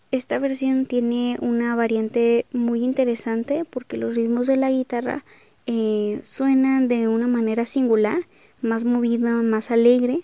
Esta 0.09 0.39
versión 0.39 0.87
tiene 0.87 1.37
una 1.41 1.75
variante 1.75 2.47
muy 2.51 2.83
interesante 2.83 3.65
porque 3.69 3.97
los 3.97 4.15
ritmos 4.15 4.47
de 4.47 4.55
la 4.55 4.71
guitarra 4.71 5.23
eh, 5.71 6.19
suenan 6.23 6.87
de 6.87 7.07
una 7.07 7.27
manera 7.27 7.63
singular, 7.63 8.25
más 8.59 8.85
movida, 8.85 9.33
más 9.43 9.69
alegre. 9.69 10.21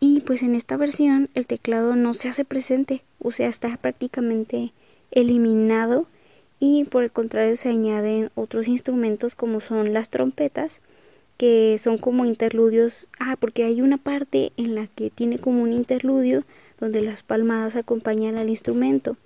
Y 0.00 0.22
pues 0.22 0.42
en 0.42 0.56
esta 0.56 0.76
versión 0.76 1.30
el 1.34 1.46
teclado 1.46 1.94
no 1.94 2.14
se 2.14 2.28
hace 2.28 2.44
presente, 2.44 3.04
o 3.20 3.30
sea, 3.30 3.46
está 3.46 3.76
prácticamente 3.76 4.72
eliminado 5.12 6.06
y 6.58 6.84
por 6.84 7.04
el 7.04 7.12
contrario 7.12 7.56
se 7.56 7.68
añaden 7.68 8.30
otros 8.34 8.66
instrumentos 8.66 9.36
como 9.36 9.60
son 9.60 9.92
las 9.92 10.08
trompetas 10.08 10.80
que 11.36 11.76
son 11.78 11.98
como 11.98 12.24
interludios. 12.24 13.08
Ah, 13.20 13.36
porque 13.38 13.62
hay 13.62 13.80
una 13.80 13.98
parte 13.98 14.52
en 14.56 14.74
la 14.74 14.88
que 14.88 15.10
tiene 15.10 15.38
como 15.38 15.62
un 15.62 15.72
interludio 15.72 16.42
donde 16.80 17.02
las 17.02 17.22
palmadas 17.22 17.76
acompañan 17.76 18.36
al 18.36 18.50
instrumento. 18.50 19.16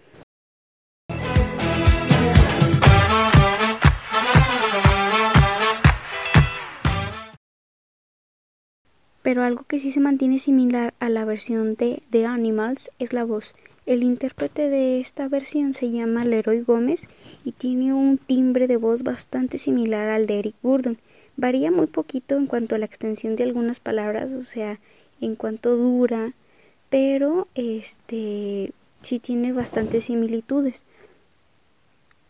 Pero 9.22 9.42
algo 9.42 9.64
que 9.64 9.78
sí 9.78 9.92
se 9.92 10.00
mantiene 10.00 10.38
similar 10.38 10.94
a 10.98 11.08
la 11.08 11.24
versión 11.24 11.76
de 11.76 12.02
The 12.10 12.26
Animals 12.26 12.90
es 12.98 13.12
la 13.12 13.24
voz. 13.24 13.54
El 13.84 14.04
intérprete 14.04 14.68
de 14.68 15.00
esta 15.00 15.26
versión 15.28 15.72
se 15.72 15.90
llama 15.90 16.24
Leroy 16.24 16.60
Gómez 16.60 17.08
y 17.44 17.52
tiene 17.52 17.92
un 17.92 18.18
timbre 18.18 18.68
de 18.68 18.76
voz 18.76 19.02
bastante 19.02 19.58
similar 19.58 20.08
al 20.08 20.26
de 20.26 20.38
Eric 20.38 20.54
Gurdon. 20.62 20.98
Varía 21.36 21.70
muy 21.70 21.86
poquito 21.86 22.36
en 22.36 22.46
cuanto 22.46 22.74
a 22.74 22.78
la 22.78 22.86
extensión 22.86 23.34
de 23.34 23.42
algunas 23.42 23.80
palabras, 23.80 24.32
o 24.32 24.44
sea, 24.44 24.78
en 25.20 25.34
cuanto 25.34 25.76
dura, 25.76 26.32
pero 26.90 27.48
este 27.54 28.72
sí 29.00 29.18
tiene 29.18 29.52
bastantes 29.52 30.04
similitudes. 30.04 30.84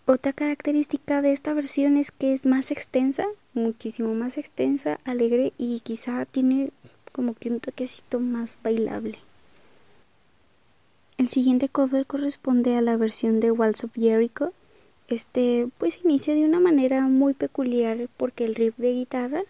Otra 0.06 0.32
característica 0.32 1.20
de 1.20 1.32
esta 1.32 1.52
versión 1.52 1.96
es 1.96 2.10
que 2.10 2.32
es 2.32 2.46
más 2.46 2.70
extensa, 2.70 3.26
muchísimo 3.54 4.14
más 4.14 4.38
extensa, 4.38 4.98
alegre 5.04 5.52
y 5.58 5.80
quizá 5.80 6.24
tiene 6.26 6.70
como 7.12 7.34
que 7.34 7.50
un 7.50 7.60
toquecito 7.60 8.20
más 8.20 8.56
bailable. 8.62 9.18
El 11.18 11.28
siguiente 11.28 11.68
cover 11.68 12.06
corresponde 12.06 12.76
a 12.76 12.80
la 12.80 12.96
versión 12.96 13.40
de 13.40 13.52
Walls 13.52 13.84
of 13.84 13.92
Jericho. 13.94 14.52
Este 15.08 15.68
pues 15.78 16.00
inicia 16.04 16.34
de 16.34 16.44
una 16.44 16.58
manera 16.58 17.02
muy 17.02 17.34
peculiar 17.34 18.08
porque 18.16 18.44
el 18.44 18.54
riff 18.54 18.76
de 18.78 18.92
guitarra 18.92 19.42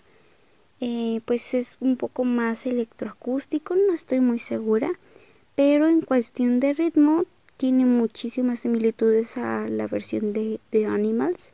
eh, 0.80 1.20
pues 1.24 1.54
es 1.54 1.76
un 1.80 1.96
poco 1.96 2.24
más 2.24 2.66
electroacústico, 2.66 3.76
no 3.76 3.94
estoy 3.94 4.18
muy 4.18 4.40
segura, 4.40 4.90
pero 5.54 5.86
en 5.86 6.00
cuestión 6.00 6.58
de 6.58 6.72
ritmo 6.72 7.24
tiene 7.56 7.84
muchísimas 7.84 8.60
similitudes 8.60 9.38
a 9.38 9.68
la 9.68 9.86
versión 9.86 10.32
de, 10.32 10.58
The 10.70 10.86
Animals 10.86 11.52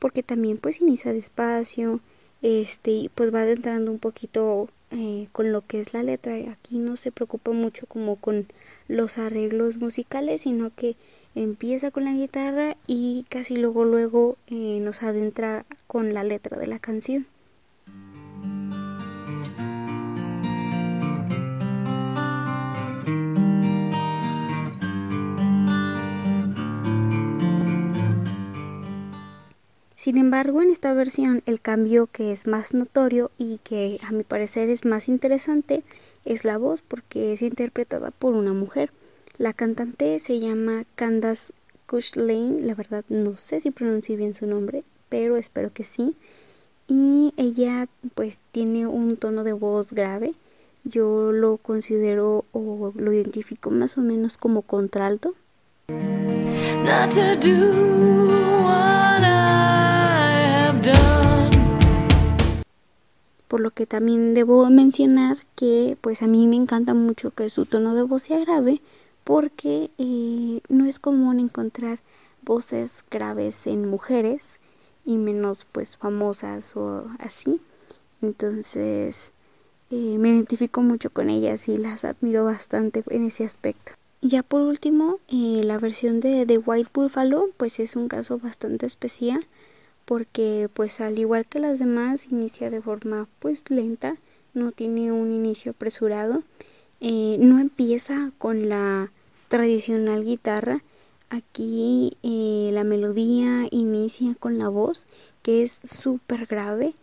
porque 0.00 0.24
también 0.24 0.58
pues 0.58 0.80
inicia 0.80 1.12
despacio, 1.12 2.00
este 2.42 2.90
y 2.90 3.08
pues 3.14 3.32
va 3.32 3.42
adentrando 3.42 3.92
un 3.92 4.00
poquito 4.00 4.68
eh, 4.90 5.28
con 5.30 5.52
lo 5.52 5.64
que 5.64 5.78
es 5.78 5.94
la 5.94 6.02
letra. 6.02 6.34
Aquí 6.50 6.78
no 6.78 6.96
se 6.96 7.12
preocupa 7.12 7.52
mucho 7.52 7.86
como 7.86 8.16
con 8.16 8.48
los 8.88 9.18
arreglos 9.18 9.76
musicales, 9.76 10.42
sino 10.42 10.74
que 10.74 10.96
empieza 11.36 11.92
con 11.92 12.04
la 12.04 12.12
guitarra 12.12 12.76
y 12.88 13.24
casi 13.28 13.56
luego 13.56 13.84
luego 13.84 14.36
eh, 14.48 14.80
nos 14.80 15.04
adentra 15.04 15.64
con 15.86 16.12
la 16.12 16.24
letra 16.24 16.58
de 16.58 16.66
la 16.66 16.80
canción. 16.80 17.26
Sin 30.00 30.16
embargo, 30.16 30.62
en 30.62 30.70
esta 30.70 30.94
versión 30.94 31.42
el 31.44 31.60
cambio 31.60 32.06
que 32.06 32.32
es 32.32 32.46
más 32.46 32.72
notorio 32.72 33.30
y 33.36 33.58
que 33.58 34.00
a 34.02 34.12
mi 34.12 34.22
parecer 34.22 34.70
es 34.70 34.86
más 34.86 35.10
interesante 35.10 35.82
es 36.24 36.46
la 36.46 36.56
voz 36.56 36.80
porque 36.80 37.34
es 37.34 37.42
interpretada 37.42 38.10
por 38.10 38.32
una 38.32 38.54
mujer. 38.54 38.92
La 39.36 39.52
cantante 39.52 40.18
se 40.18 40.40
llama 40.40 40.84
Candace 40.94 41.52
Lane, 42.14 42.62
la 42.62 42.74
verdad 42.74 43.04
no 43.10 43.36
sé 43.36 43.60
si 43.60 43.70
pronuncio 43.70 44.16
bien 44.16 44.32
su 44.32 44.46
nombre, 44.46 44.84
pero 45.10 45.36
espero 45.36 45.70
que 45.70 45.84
sí. 45.84 46.16
Y 46.88 47.34
ella 47.36 47.86
pues 48.14 48.38
tiene 48.52 48.86
un 48.86 49.18
tono 49.18 49.44
de 49.44 49.52
voz 49.52 49.92
grave. 49.92 50.32
Yo 50.84 51.30
lo 51.30 51.58
considero 51.58 52.46
o 52.52 52.94
lo 52.96 53.12
identifico 53.12 53.68
más 53.68 53.98
o 53.98 54.00
menos 54.00 54.38
como 54.38 54.62
contralto 54.62 55.34
por 63.50 63.58
lo 63.58 63.72
que 63.72 63.84
también 63.84 64.32
debo 64.32 64.70
mencionar 64.70 65.38
que 65.56 65.98
pues 66.00 66.22
a 66.22 66.28
mí 66.28 66.46
me 66.46 66.54
encanta 66.54 66.94
mucho 66.94 67.32
que 67.32 67.50
su 67.50 67.66
tono 67.66 67.96
de 67.96 68.04
voz 68.04 68.22
sea 68.22 68.38
grave 68.38 68.80
porque 69.24 69.90
eh, 69.98 70.60
no 70.68 70.84
es 70.84 71.00
común 71.00 71.40
encontrar 71.40 71.98
voces 72.42 73.04
graves 73.10 73.66
en 73.66 73.90
mujeres 73.90 74.60
y 75.04 75.16
menos 75.16 75.66
pues 75.72 75.96
famosas 75.96 76.76
o 76.76 77.06
así. 77.18 77.60
Entonces 78.22 79.32
eh, 79.90 80.16
me 80.20 80.28
identifico 80.28 80.80
mucho 80.82 81.10
con 81.10 81.28
ellas 81.28 81.68
y 81.68 81.76
las 81.76 82.04
admiro 82.04 82.44
bastante 82.44 83.02
en 83.10 83.24
ese 83.24 83.44
aspecto. 83.44 83.94
Ya 84.22 84.44
por 84.44 84.60
último 84.60 85.18
eh, 85.26 85.62
la 85.64 85.76
versión 85.76 86.20
de 86.20 86.46
The 86.46 86.58
White 86.58 86.90
Buffalo 86.94 87.48
pues 87.56 87.80
es 87.80 87.96
un 87.96 88.06
caso 88.06 88.38
bastante 88.38 88.86
especial 88.86 89.44
porque 90.10 90.68
pues 90.74 91.00
al 91.00 91.20
igual 91.20 91.46
que 91.46 91.60
las 91.60 91.78
demás 91.78 92.26
inicia 92.32 92.68
de 92.68 92.82
forma 92.82 93.28
pues 93.38 93.62
lenta, 93.68 94.16
no 94.54 94.72
tiene 94.72 95.12
un 95.12 95.30
inicio 95.30 95.70
apresurado, 95.70 96.42
eh, 97.00 97.36
no 97.38 97.60
empieza 97.60 98.32
con 98.36 98.68
la 98.68 99.12
tradicional 99.46 100.24
guitarra, 100.24 100.82
aquí 101.28 102.16
eh, 102.24 102.70
la 102.72 102.82
melodía 102.82 103.68
inicia 103.70 104.34
con 104.34 104.58
la 104.58 104.68
voz 104.68 105.06
que 105.42 105.62
es 105.62 105.80
súper 105.84 106.46
grave, 106.46 106.94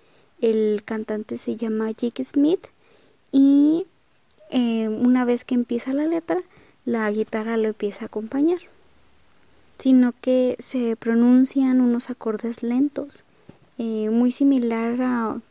el 0.41 0.81
cantante 0.83 1.37
se 1.37 1.55
llama 1.55 1.91
Jake 1.91 2.25
Smith 2.25 2.67
y 3.31 3.85
eh, 4.49 4.89
una 4.89 5.23
vez 5.23 5.45
que 5.45 5.55
empieza 5.55 5.93
la 5.93 6.07
letra 6.07 6.41
la 6.83 7.09
guitarra 7.09 7.55
lo 7.55 7.69
empieza 7.69 8.03
a 8.03 8.07
acompañar 8.07 8.59
sino 9.77 10.13
que 10.21 10.55
se 10.59 10.95
pronuncian 10.95 11.81
unos 11.81 12.09
acordes 12.09 12.63
lentos, 12.63 13.23
eh, 13.77 14.09
muy 14.09 14.31
similar 14.31 15.01
a 15.01 15.41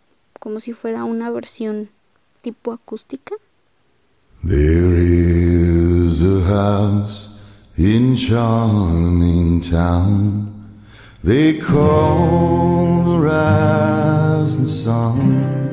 como 0.40 0.60
si 0.60 0.72
fuera 0.72 1.04
una 1.04 1.30
versión 1.30 1.88
tipo 2.42 2.72
acústica. 2.72 3.34
There 4.44 4.96
is 4.98 6.22
a 6.22 6.42
house 6.44 7.30
in 7.76 8.16
charming 8.16 9.60
town. 9.60 10.52
They 11.24 11.58
call 11.58 13.02
the 13.04 13.18
rising 13.18 14.66
sun. 14.66 15.66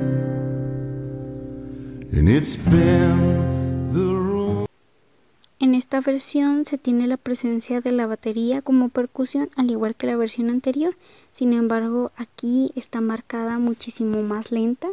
And 2.11 2.27
it's 2.27 2.55
been 2.55 3.42
esta 5.93 6.11
versión 6.11 6.65
se 6.65 6.79
tiene 6.79 7.05
la 7.05 7.17
presencia 7.17 7.79
de 7.79 7.91
la 7.91 8.07
batería 8.07 8.63
como 8.63 8.89
percusión, 8.89 9.51
al 9.55 9.69
igual 9.69 9.93
que 9.93 10.07
la 10.07 10.15
versión 10.15 10.49
anterior. 10.49 10.97
Sin 11.31 11.53
embargo, 11.53 12.11
aquí 12.15 12.71
está 12.75 12.99
marcada 12.99 13.59
muchísimo 13.59 14.23
más 14.23 14.51
lenta. 14.51 14.87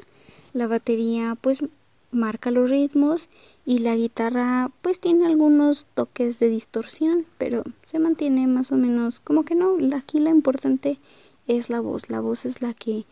La 0.52 0.66
batería 0.66 1.38
pues 1.40 1.64
marca 2.10 2.50
los 2.50 2.68
ritmos 2.68 3.30
y 3.64 3.78
la 3.78 3.96
guitarra 3.96 4.72
pues 4.82 5.00
tiene 5.00 5.24
algunos 5.24 5.86
toques 5.94 6.38
de 6.38 6.50
distorsión, 6.50 7.24
pero 7.38 7.64
se 7.86 7.98
mantiene 7.98 8.46
más 8.46 8.70
o 8.70 8.76
menos 8.76 9.20
como 9.20 9.44
que 9.44 9.54
no. 9.54 9.78
Aquí 9.96 10.18
lo 10.18 10.28
importante 10.28 10.98
es 11.46 11.70
la 11.70 11.80
voz. 11.80 12.10
La 12.10 12.20
voz 12.20 12.44
es 12.44 12.60
la 12.60 12.74
que 12.74 13.06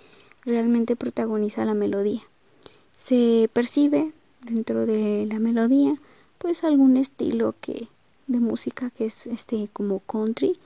realmente 0.44 0.94
protagoniza 0.94 1.64
la 1.64 1.72
melodía. 1.72 2.20
Se 2.94 3.48
percibe 3.50 4.12
dentro 4.42 4.84
de 4.84 5.24
la 5.26 5.38
melodía 5.38 5.98
pues 6.38 6.64
algún 6.64 6.96
estilo 6.96 7.54
que 7.60 7.88
de 8.26 8.40
música 8.40 8.90
que 8.90 9.06
es 9.06 9.26
este 9.26 9.68
como 9.72 10.00
country 10.00 10.56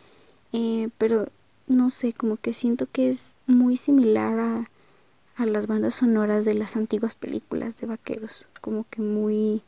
eh, 0.53 0.91
pero 0.99 1.27
no 1.67 1.91
sé 1.91 2.13
como 2.13 2.37
que 2.37 2.53
siento 2.53 2.87
que 2.91 3.09
es 3.09 3.37
muy 3.47 3.77
similar 3.77 4.39
a, 4.39 4.71
a 5.37 5.47
las 5.47 5.67
bandas 5.67 5.95
sonoras 5.95 6.45
de 6.45 6.55
las 6.55 6.77
antiguas 6.77 7.17
películas 7.17 7.79
de 7.79 7.87
vaqueros, 7.87 8.47
como 8.61 8.85
que 8.91 9.01
muy 9.01 9.63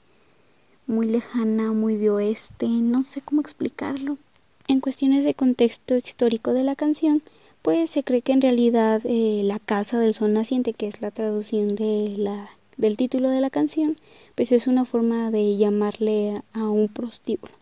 muy 0.87 1.07
lejana, 1.07 1.73
muy 1.73 1.97
de 1.97 2.11
oeste, 2.11 2.67
no 2.69 3.03
sé 3.03 3.23
cómo 3.23 3.41
explicarlo. 3.41 4.19
En 4.69 4.81
cuestiones 4.81 5.25
de 5.25 5.33
contexto 5.35 5.97
histórico 5.97 6.53
de 6.53 6.63
la 6.63 6.77
canción, 6.77 7.23
pues 7.63 7.89
se 7.89 8.05
cree 8.05 8.21
que 8.21 8.33
en 8.33 8.43
realidad 8.43 9.01
eh, 9.05 9.41
la 9.45 9.59
casa 9.59 9.99
del 9.99 10.13
sol 10.13 10.35
naciente, 10.35 10.75
que 10.75 10.87
es 10.87 11.01
la 11.01 11.11
traducción 11.11 11.75
de 11.75 12.15
la, 12.19 12.51
del 12.77 12.97
título 12.97 13.29
de 13.29 13.41
la 13.41 13.51
canción, 13.51 13.97
pues 14.35 14.53
es 14.53 14.67
una 14.67 14.85
forma 14.85 15.31
de 15.31 15.57
llamarle 15.57 16.43
a 16.53 16.69
un 16.69 16.89
prostíbulo. 16.89 17.53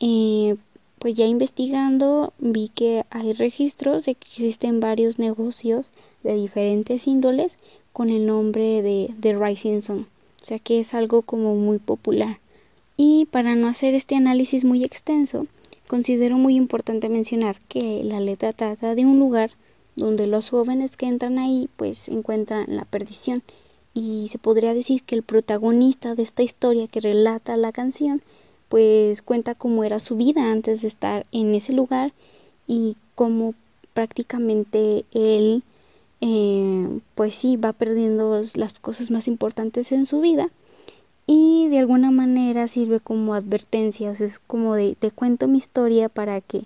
Eh, 0.00 0.56
pues 0.98 1.14
ya 1.14 1.26
investigando 1.26 2.32
vi 2.38 2.70
que 2.74 3.04
hay 3.10 3.32
registros 3.32 4.04
de 4.04 4.14
que 4.14 4.26
existen 4.28 4.80
varios 4.80 5.18
negocios 5.18 5.90
de 6.22 6.34
diferentes 6.34 7.06
índoles 7.06 7.58
con 7.92 8.08
el 8.08 8.26
nombre 8.26 8.82
de, 8.82 9.10
de 9.18 9.38
Rising 9.38 9.82
Sun, 9.82 10.06
o 10.40 10.44
sea 10.44 10.58
que 10.58 10.80
es 10.80 10.94
algo 10.94 11.22
como 11.22 11.56
muy 11.56 11.78
popular. 11.78 12.38
Y 12.96 13.26
para 13.30 13.54
no 13.54 13.68
hacer 13.68 13.94
este 13.94 14.14
análisis 14.14 14.64
muy 14.64 14.84
extenso, 14.84 15.46
considero 15.88 16.38
muy 16.38 16.54
importante 16.54 17.08
mencionar 17.08 17.60
que 17.68 18.02
la 18.04 18.20
letra 18.20 18.52
trata 18.52 18.94
de 18.94 19.04
un 19.04 19.18
lugar 19.18 19.50
donde 19.96 20.26
los 20.26 20.50
jóvenes 20.50 20.96
que 20.96 21.06
entran 21.06 21.38
ahí 21.38 21.68
pues 21.76 22.08
encuentran 22.08 22.64
la 22.68 22.84
perdición 22.84 23.42
y 23.94 24.28
se 24.28 24.38
podría 24.38 24.74
decir 24.74 25.02
que 25.02 25.14
el 25.14 25.22
protagonista 25.22 26.14
de 26.14 26.22
esta 26.22 26.42
historia 26.42 26.86
que 26.88 27.00
relata 27.00 27.56
la 27.56 27.72
canción 27.72 28.22
pues 28.68 29.20
cuenta 29.20 29.54
cómo 29.54 29.84
era 29.84 29.98
su 29.98 30.16
vida 30.16 30.50
antes 30.50 30.82
de 30.82 30.88
estar 30.88 31.26
en 31.30 31.54
ese 31.54 31.74
lugar 31.74 32.12
y 32.66 32.96
cómo 33.14 33.54
prácticamente 33.92 35.04
él 35.12 35.62
eh, 36.22 37.00
pues 37.14 37.34
sí 37.34 37.56
va 37.56 37.74
perdiendo 37.74 38.40
las 38.54 38.78
cosas 38.78 39.10
más 39.10 39.28
importantes 39.28 39.92
en 39.92 40.06
su 40.06 40.20
vida 40.20 40.48
y 41.26 41.68
de 41.68 41.78
alguna 41.78 42.10
manera 42.10 42.66
sirve 42.68 43.00
como 43.00 43.34
advertencia, 43.34 44.10
o 44.10 44.14
sea, 44.14 44.26
es 44.26 44.38
como 44.38 44.74
de 44.74 44.96
te 44.98 45.10
cuento 45.10 45.48
mi 45.48 45.58
historia 45.58 46.08
para 46.08 46.40
que 46.40 46.64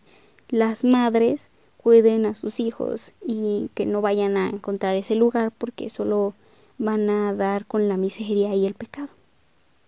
las 0.48 0.84
madres 0.84 1.50
cuiden 1.76 2.26
a 2.26 2.34
sus 2.34 2.60
hijos 2.60 3.12
y 3.26 3.68
que 3.74 3.86
no 3.86 4.00
vayan 4.00 4.36
a 4.36 4.48
encontrar 4.48 4.96
ese 4.96 5.14
lugar 5.14 5.52
porque 5.56 5.90
solo 5.90 6.34
van 6.78 7.08
a 7.10 7.34
dar 7.34 7.66
con 7.66 7.88
la 7.88 7.96
miseria 7.96 8.54
y 8.54 8.66
el 8.66 8.74
pecado. 8.74 9.08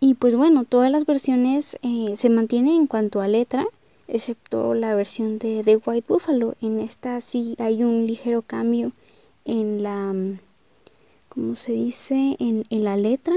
Y 0.01 0.15
pues 0.15 0.35
bueno, 0.37 0.65
todas 0.65 0.91
las 0.91 1.07
versiones 1.07 1.77
eh, 1.83 2.13
se 2.15 2.31
mantienen 2.31 2.75
en 2.75 2.87
cuanto 2.87 3.21
a 3.21 3.29
letra, 3.29 3.67
excepto 4.07 4.75
la 4.75 4.95
versión 4.95 5.39
de 5.39 5.63
The 5.65 5.81
White 5.85 6.07
Buffalo. 6.09 6.55
En 6.61 6.79
esta 6.79 7.21
sí 7.21 7.57
hay 7.59 7.83
un 7.83 8.07
ligero 8.07 8.43
cambio 8.43 8.93
en 9.45 9.83
la, 9.83 10.15
¿cómo 11.29 11.57
se 11.57 11.73
dice? 11.73 12.37
En, 12.39 12.65
la 12.71 12.97
letra. 12.97 13.35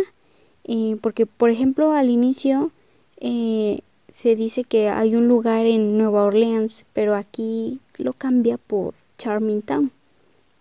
Eh, 0.66 0.98
porque, 1.02 1.26
por 1.26 1.50
ejemplo, 1.50 1.94
al 1.94 2.12
inicio 2.12 2.72
eh, 3.18 3.80
se 4.12 4.36
dice 4.36 4.64
que 4.64 4.90
hay 4.90 5.16
un 5.16 5.28
lugar 5.28 5.66
en 5.66 5.98
Nueva 5.98 6.26
Orleans, 6.26 6.86
pero 6.94 7.16
aquí 7.16 7.80
lo 7.98 8.14
cambia 8.14 8.58
por 8.58 8.94
Charming 9.18 9.64
Town. 9.64 9.92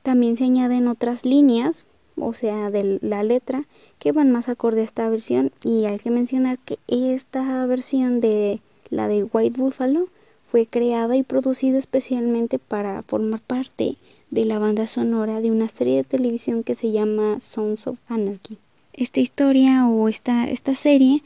También 0.03 0.37
se 0.37 0.45
añaden 0.45 0.89
otras 0.89 1.27
líneas, 1.27 1.85
o 2.21 2.33
sea, 2.33 2.71
de 2.71 2.99
la 3.03 3.23
letra, 3.23 3.65
que 3.99 4.13
van 4.13 4.31
más 4.31 4.49
acorde 4.49 4.81
a 4.81 4.85
esta 4.85 5.09
versión 5.09 5.53
y 5.65 5.85
hay 5.87 5.99
que 5.99 6.11
mencionar 6.11 6.59
que 6.59 6.79
esta 6.89 7.67
versión 7.67 8.21
de 8.21 8.61
la 8.91 9.09
de 9.09 9.25
White 9.25 9.61
Buffalo 9.61 10.09
fue 10.45 10.67
creada 10.67 11.17
y 11.17 11.23
producida 11.23 11.79
especialmente 11.79 12.59
para 12.59 13.03
formar 13.03 13.41
parte 13.41 13.97
de 14.31 14.45
la 14.45 14.59
banda 14.59 14.87
sonora 14.87 15.41
de 15.41 15.51
una 15.51 15.69
serie 15.69 15.97
de 15.97 16.05
televisión 16.05 16.63
que 16.63 16.75
se 16.75 16.93
llama 16.93 17.39
Sons 17.41 17.87
of 17.87 17.99
Anarchy. 18.09 18.59
Esta 18.93 19.21
historia 19.21 19.87
o 19.87 20.09
esta, 20.09 20.49
esta 20.49 20.75
serie 20.75 21.23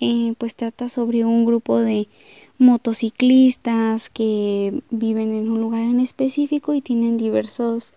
eh, 0.00 0.34
pues 0.38 0.54
trata 0.54 0.88
sobre 0.88 1.24
un 1.24 1.44
grupo 1.44 1.78
de 1.78 2.08
motociclistas 2.58 4.10
que 4.10 4.82
viven 4.90 5.32
en 5.32 5.50
un 5.50 5.60
lugar 5.60 5.82
en 5.82 6.00
específico 6.00 6.74
y 6.74 6.80
tienen 6.80 7.16
diversos 7.16 7.92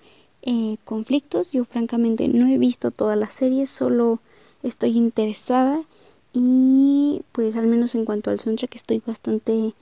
eh, 0.47 0.77
conflictos. 0.85 1.51
Yo 1.51 1.65
francamente 1.65 2.29
no 2.29 2.47
he 2.47 2.57
visto 2.57 2.89
toda 2.89 3.17
la 3.17 3.29
serie, 3.29 3.65
solo 3.65 4.19
estoy 4.63 4.97
interesada 4.97 5.83
y 6.31 7.21
pues 7.33 7.57
al 7.57 7.67
menos 7.67 7.95
en 7.95 8.05
cuanto 8.05 8.31
al 8.31 8.39
soundtrack 8.39 8.75
estoy 8.75 9.03
bastante 9.05 9.73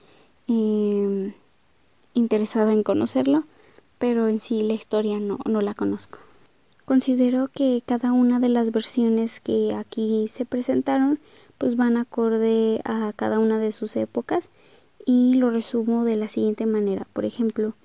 em, 0.48 1.34
interesada 2.16 2.74
en 2.74 2.82
conocerlo, 2.82 3.46
pero 4.00 4.28
en 4.28 4.40
sí 4.40 4.64
la 4.64 4.74
historia 4.74 5.20
no, 5.20 5.38
no 5.46 5.62
la 5.62 5.76
conozco. 5.76 6.18
Considero 6.86 7.50
que 7.54 7.84
cada 7.86 8.12
una 8.12 8.40
de 8.40 8.50
las 8.50 8.72
versiones 8.72 9.40
que 9.40 9.76
aquí 9.76 10.28
se 10.30 10.46
presentaron 10.46 11.20
pues 11.60 11.76
van 11.76 11.98
acorde 11.98 12.82
a 12.86 13.14
cada 13.16 13.38
una 13.38 13.60
de 13.60 13.72
sus 13.72 13.96
épocas 13.96 14.50
y 15.06 15.36
lo 15.36 15.52
resumo 15.52 16.06
de 16.06 16.16
la 16.16 16.28
siguiente 16.28 16.66
manera. 16.66 17.08
Por 17.14 17.26
ejemplo, 17.26 17.76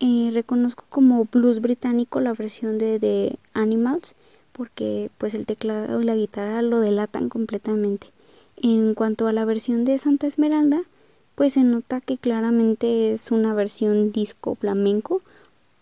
eh, 0.00 0.30
reconozco 0.32 0.84
como 0.88 1.26
blues 1.26 1.60
británico 1.60 2.20
la 2.20 2.32
versión 2.32 2.78
de 2.78 2.98
The 2.98 3.38
Animals 3.54 4.14
porque 4.52 5.10
pues 5.16 5.34
el 5.34 5.46
teclado 5.46 6.00
y 6.02 6.04
la 6.04 6.14
guitarra 6.14 6.62
lo 6.62 6.80
delatan 6.80 7.28
completamente. 7.28 8.08
En 8.60 8.94
cuanto 8.94 9.26
a 9.26 9.32
la 9.32 9.44
versión 9.44 9.84
de 9.84 9.96
Santa 9.96 10.26
Esmeralda, 10.26 10.82
pues 11.34 11.54
se 11.54 11.64
nota 11.64 12.00
que 12.02 12.18
claramente 12.18 13.12
es 13.12 13.30
una 13.30 13.54
versión 13.54 14.12
disco 14.12 14.56
flamenco, 14.56 15.22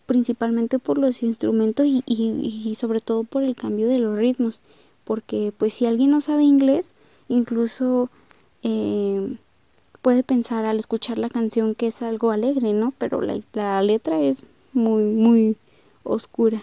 principalmente 0.07 0.79
por 0.79 0.99
los 0.99 1.23
instrumentos 1.25 1.87
y, 1.87 2.05
y, 2.07 2.75
sobre 2.77 3.01
todo 3.01 3.25
por 3.25 3.43
el 3.43 3.57
cambio 3.57 3.89
de 3.89 3.99
los 3.99 4.17
ritmos, 4.17 4.61
porque 5.05 5.53
pues 5.59 5.75
si 5.75 5.87
alguien 5.87 6.13
no 6.13 6.21
sabe 6.21 6.45
inglés, 6.45 6.93
incluso 7.29 8.11
eh, 8.63 9.39
puede 10.09 10.23
pensar 10.23 10.65
al 10.65 10.79
escuchar 10.79 11.19
la 11.19 11.29
canción 11.29 11.75
que 11.75 11.89
es 11.89 12.01
algo 12.01 12.31
alegre, 12.31 12.73
¿no? 12.73 12.95
Pero 12.97 13.21
la, 13.21 13.39
la 13.53 13.83
letra 13.83 14.23
es 14.23 14.43
muy, 14.73 15.05
muy 15.05 15.59
oscura. 16.03 16.63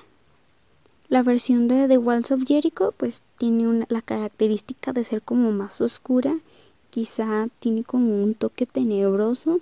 La 1.09 1.21
versión 1.21 1.67
de 1.67 1.87
The 1.87 1.99
Walls 1.99 2.31
of 2.31 2.41
Jericho 2.43 2.91
pues 2.97 3.21
tiene 3.37 3.85
la 3.87 4.01
característica 4.01 4.93
de 4.93 5.03
ser 5.03 5.21
como 5.21 5.51
más 5.51 5.79
oscura, 5.79 6.35
quizá 6.89 7.47
tiene 7.59 7.83
como 7.83 8.23
un 8.23 8.33
toque 8.33 8.65
tenebroso. 8.65 9.59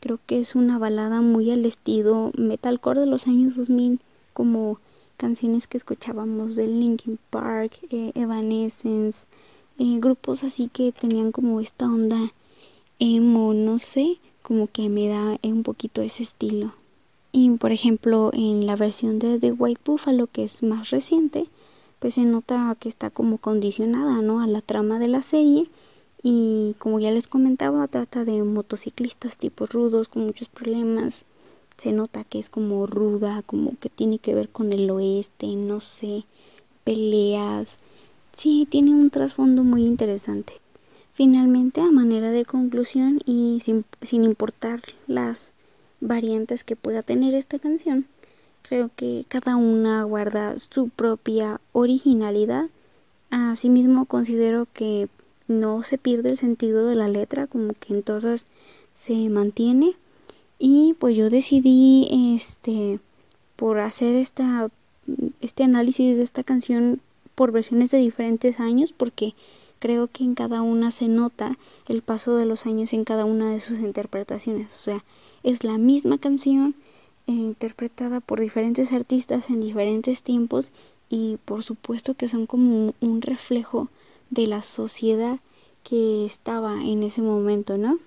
Creo 0.00 0.18
que 0.24 0.40
es 0.40 0.54
una 0.54 0.78
balada 0.78 1.20
muy 1.20 1.50
al 1.50 1.66
estilo 1.66 2.32
metalcore 2.38 3.00
de 3.00 3.06
los 3.06 3.26
años 3.26 3.54
2000, 3.54 4.00
como 4.32 4.78
canciones 5.18 5.66
que 5.66 5.76
escuchábamos 5.76 6.56
de 6.56 6.68
Linkin 6.68 7.18
Park, 7.28 7.80
eh, 7.90 8.12
Evanescence, 8.14 9.26
eh, 9.78 9.98
grupos 10.00 10.42
así 10.42 10.70
que 10.72 10.90
tenían 10.90 11.32
como 11.32 11.60
esta 11.60 11.84
onda 11.84 12.32
emo, 12.98 13.54
no 13.54 13.78
sé, 13.78 14.18
como 14.42 14.68
que 14.68 14.88
me 14.88 15.08
da 15.08 15.38
un 15.42 15.62
poquito 15.62 16.02
ese 16.02 16.22
estilo. 16.22 16.72
Y 17.32 17.50
por 17.50 17.72
ejemplo, 17.72 18.30
en 18.32 18.66
la 18.66 18.76
versión 18.76 19.18
de 19.18 19.38
The 19.38 19.52
White 19.52 19.82
Buffalo, 19.84 20.26
que 20.26 20.44
es 20.44 20.62
más 20.62 20.90
reciente, 20.90 21.48
pues 21.98 22.14
se 22.14 22.24
nota 22.24 22.76
que 22.78 22.88
está 22.88 23.10
como 23.10 23.38
condicionada, 23.38 24.22
¿no? 24.22 24.40
A 24.40 24.46
la 24.46 24.60
trama 24.60 24.98
de 24.98 25.08
la 25.08 25.22
serie. 25.22 25.68
Y 26.22 26.74
como 26.78 26.98
ya 26.98 27.10
les 27.10 27.26
comentaba, 27.26 27.86
trata 27.88 28.24
de 28.24 28.42
motociclistas 28.42 29.36
tipos 29.36 29.70
rudos 29.72 30.08
con 30.08 30.24
muchos 30.24 30.48
problemas. 30.48 31.24
Se 31.76 31.92
nota 31.92 32.24
que 32.24 32.38
es 32.38 32.48
como 32.48 32.86
ruda, 32.86 33.42
como 33.44 33.78
que 33.78 33.90
tiene 33.90 34.18
que 34.18 34.34
ver 34.34 34.48
con 34.48 34.72
el 34.72 34.90
oeste, 34.90 35.46
no 35.56 35.80
sé, 35.80 36.24
peleas. 36.84 37.78
Sí, 38.34 38.66
tiene 38.70 38.92
un 38.92 39.10
trasfondo 39.10 39.62
muy 39.62 39.84
interesante. 39.84 40.54
Finalmente, 41.16 41.80
a 41.80 41.90
manera 41.90 42.30
de 42.30 42.44
conclusión 42.44 43.20
y 43.24 43.60
sin, 43.62 43.86
sin 44.02 44.22
importar 44.22 44.82
las 45.06 45.50
variantes 45.98 46.62
que 46.62 46.76
pueda 46.76 47.02
tener 47.02 47.34
esta 47.34 47.58
canción, 47.58 48.04
creo 48.60 48.90
que 48.94 49.24
cada 49.26 49.56
una 49.56 50.02
guarda 50.02 50.58
su 50.58 50.90
propia 50.90 51.58
originalidad. 51.72 52.66
Asimismo, 53.30 54.04
considero 54.04 54.68
que 54.74 55.08
no 55.48 55.82
se 55.82 55.96
pierde 55.96 56.28
el 56.28 56.36
sentido 56.36 56.86
de 56.86 56.96
la 56.96 57.08
letra, 57.08 57.46
como 57.46 57.72
que 57.80 57.94
entonces 57.94 58.44
se 58.92 59.30
mantiene. 59.30 59.94
Y 60.58 60.96
pues 60.98 61.16
yo 61.16 61.30
decidí 61.30 62.08
este 62.36 63.00
por 63.56 63.78
hacer 63.78 64.16
esta 64.16 64.68
este 65.40 65.64
análisis 65.64 66.18
de 66.18 66.22
esta 66.22 66.42
canción 66.42 67.00
por 67.34 67.52
versiones 67.52 67.90
de 67.90 67.98
diferentes 68.00 68.60
años 68.60 68.92
porque 68.92 69.34
creo 69.86 70.08
que 70.08 70.24
en 70.24 70.34
cada 70.34 70.62
una 70.62 70.90
se 70.90 71.06
nota 71.06 71.56
el 71.86 72.02
paso 72.02 72.34
de 72.34 72.44
los 72.44 72.66
años 72.66 72.92
en 72.92 73.04
cada 73.04 73.24
una 73.24 73.52
de 73.52 73.60
sus 73.60 73.78
interpretaciones. 73.78 74.74
O 74.74 74.78
sea, 74.78 75.04
es 75.44 75.62
la 75.62 75.78
misma 75.78 76.18
canción 76.18 76.74
eh, 77.28 77.32
interpretada 77.32 78.18
por 78.18 78.40
diferentes 78.40 78.92
artistas 78.92 79.48
en 79.48 79.60
diferentes 79.60 80.24
tiempos 80.24 80.72
y 81.08 81.38
por 81.44 81.62
supuesto 81.62 82.14
que 82.14 82.26
son 82.26 82.46
como 82.46 82.94
un 83.00 83.22
reflejo 83.22 83.88
de 84.30 84.48
la 84.48 84.60
sociedad 84.60 85.38
que 85.84 86.26
estaba 86.26 86.82
en 86.82 87.04
ese 87.04 87.22
momento, 87.22 87.78
¿no? 87.78 88.00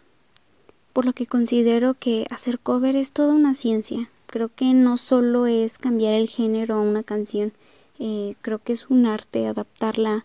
Por 0.91 1.05
lo 1.05 1.13
que 1.13 1.27
considero 1.27 1.93
que 1.93 2.25
hacer 2.29 2.59
cover 2.59 2.97
es 2.97 3.13
toda 3.13 3.33
una 3.33 3.53
ciencia. 3.53 4.09
Creo 4.25 4.49
que 4.53 4.73
no 4.73 4.97
solo 4.97 5.47
es 5.47 5.77
cambiar 5.77 6.15
el 6.15 6.27
género 6.27 6.75
a 6.75 6.81
una 6.81 7.03
canción, 7.03 7.53
Eh, 8.01 8.35
creo 8.41 8.59
que 8.59 8.71
es 8.71 8.89
un 8.89 9.05
arte 9.05 9.45
adaptarla 9.45 10.23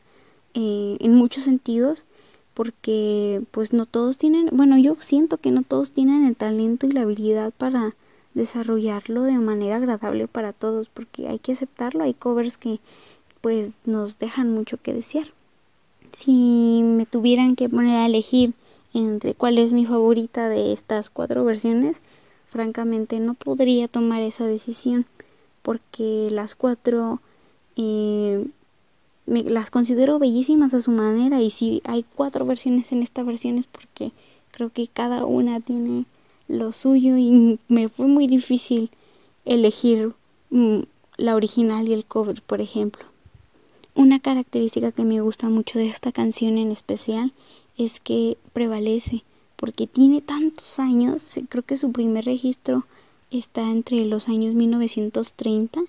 eh, 0.55 0.97
en 1.01 1.15
muchos 1.15 1.45
sentidos 1.45 2.05
porque 2.55 3.43
pues 3.51 3.73
no 3.73 3.87
todos 3.87 4.17
tienen, 4.17 4.49
bueno 4.53 4.79
yo 4.79 4.97
siento 5.01 5.39
que 5.39 5.51
no 5.51 5.63
todos 5.63 5.91
tienen 5.91 6.25
el 6.25 6.37
talento 6.37 6.87
y 6.87 6.93
la 6.93 7.03
habilidad 7.03 7.53
para 7.57 7.95
desarrollarlo 8.35 9.23
de 9.23 9.39
manera 9.39 9.77
agradable 9.77 10.29
para 10.29 10.53
todos 10.53 10.89
porque 10.89 11.29
hay 11.29 11.39
que 11.39 11.53
aceptarlo, 11.53 12.05
hay 12.05 12.15
covers 12.15 12.57
que 12.57 12.81
pues 13.41 13.75
nos 13.85 14.19
dejan 14.19 14.51
mucho 14.51 14.79
que 14.79 14.95
desear. 14.95 15.27
Si 16.17 16.83
me 16.83 17.07
tuvieran 17.07 17.57
que 17.57 17.69
poner 17.69 17.97
a 17.97 18.07
elegir 18.07 18.55
entre 18.93 19.35
cuál 19.35 19.59
es 19.59 19.73
mi 19.73 19.85
favorita 19.85 20.49
de 20.49 20.73
estas 20.73 21.11
cuatro 21.11 21.45
versiones, 21.45 22.01
francamente 22.47 23.19
no 23.21 23.35
podría 23.35 23.89
tomar 23.89 24.23
esa 24.23 24.47
decisión 24.47 25.07
porque 25.63 26.29
las 26.31 26.55
cuatro 26.55 27.21
eh, 27.77 28.47
me, 29.27 29.43
las 29.43 29.71
considero 29.71 30.19
bellísimas 30.19 30.75
a 30.75 30.83
su 30.83 30.91
manera 30.91 31.41
y 31.41 31.51
si 31.51 31.83
hay 31.85 32.05
cuatro 32.15 32.45
versiones 32.45 32.93
en 32.93 33.03
esta 33.03 33.23
versión 33.23 33.59
es 33.59 33.67
porque 33.67 34.13
creo 34.51 34.71
que 34.71 34.87
cada 34.87 35.25
una 35.25 35.61
tiene 35.61 36.05
lo 36.49 36.73
suyo 36.73 37.17
y 37.17 37.59
me 37.69 37.89
fue 37.89 38.07
muy 38.07 38.27
difícil 38.27 38.91
elegir 39.45 40.13
mm, 40.51 40.81
la 41.17 41.35
original 41.35 41.89
y 41.89 41.93
el 41.93 42.05
cover, 42.05 42.43
por 42.43 42.61
ejemplo. 42.61 43.05
Una 43.95 44.19
característica 44.21 44.93
que 44.93 45.05
me 45.05 45.21
gusta 45.21 45.49
mucho 45.49 45.79
de 45.79 45.87
esta 45.87 46.13
canción 46.13 46.59
en 46.59 46.73
especial 46.73 47.33
es 47.79 48.01
que 48.01 48.37
prevalece 48.53 49.25
porque 49.57 49.87
tiene 49.87 50.21
tantos 50.21 50.79
años, 50.79 51.39
creo 51.49 51.63
que 51.63 51.77
su 51.77 51.93
primer 51.93 52.25
registro 52.25 52.87
está 53.31 53.71
entre 53.71 54.05
los 54.05 54.29
años 54.29 54.55
1930 54.55 55.81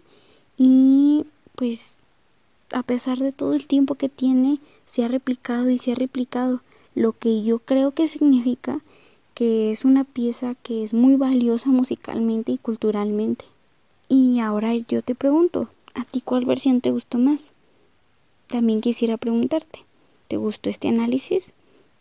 y 0.57 1.25
pues 1.55 1.97
a 2.75 2.83
pesar 2.83 3.19
de 3.19 3.31
todo 3.31 3.53
el 3.53 3.67
tiempo 3.67 3.95
que 3.95 4.09
tiene, 4.09 4.59
se 4.83 5.05
ha 5.05 5.07
replicado 5.07 5.69
y 5.69 5.77
se 5.77 5.93
ha 5.93 5.95
replicado, 5.95 6.61
lo 6.93 7.13
que 7.13 7.41
yo 7.41 7.59
creo 7.59 7.91
que 7.91 8.09
significa 8.09 8.81
que 9.33 9.71
es 9.71 9.85
una 9.85 10.03
pieza 10.03 10.55
que 10.61 10.83
es 10.83 10.93
muy 10.93 11.15
valiosa 11.15 11.69
musicalmente 11.69 12.51
y 12.51 12.57
culturalmente. 12.57 13.45
Y 14.09 14.41
ahora 14.41 14.75
yo 14.75 15.01
te 15.01 15.15
pregunto, 15.15 15.69
¿a 15.93 16.03
ti 16.03 16.19
cuál 16.19 16.43
versión 16.43 16.81
te 16.81 16.91
gustó 16.91 17.17
más? 17.17 17.51
También 18.47 18.81
quisiera 18.81 19.15
preguntarte, 19.15 19.85
¿te 20.27 20.35
gustó 20.35 20.69
este 20.69 20.89
análisis? 20.89 21.53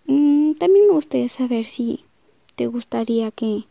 Mm, 0.06 0.54
también 0.54 0.88
me 0.88 0.94
gustaría 0.94 1.28
saber 1.28 1.66
si 1.66 2.00
te 2.56 2.66
gustaría 2.66 3.30
que 3.30 3.62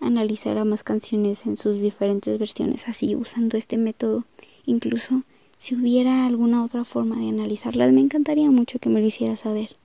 analizara 0.00 0.64
más 0.64 0.82
canciones 0.82 1.46
en 1.46 1.56
sus 1.56 1.80
diferentes 1.82 2.36
versiones 2.36 2.88
así 2.88 3.14
usando 3.14 3.56
este 3.56 3.76
método. 3.76 4.24
Incluso 4.66 5.22
si 5.58 5.74
hubiera 5.74 6.26
alguna 6.26 6.64
otra 6.64 6.84
forma 6.84 7.16
de 7.16 7.28
analizarlas, 7.28 7.92
me 7.92 8.00
encantaría 8.00 8.50
mucho 8.50 8.78
que 8.78 8.88
me 8.88 9.00
lo 9.00 9.06
hiciera 9.06 9.36
saber. 9.36 9.76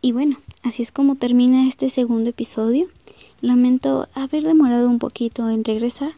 Y 0.00 0.12
bueno, 0.12 0.36
así 0.62 0.82
es 0.82 0.92
como 0.92 1.16
termina 1.16 1.66
este 1.66 1.90
segundo 1.90 2.30
episodio. 2.30 2.88
Lamento 3.40 4.08
haber 4.14 4.42
demorado 4.42 4.88
un 4.88 4.98
poquito 4.98 5.48
en 5.48 5.64
regresar, 5.64 6.12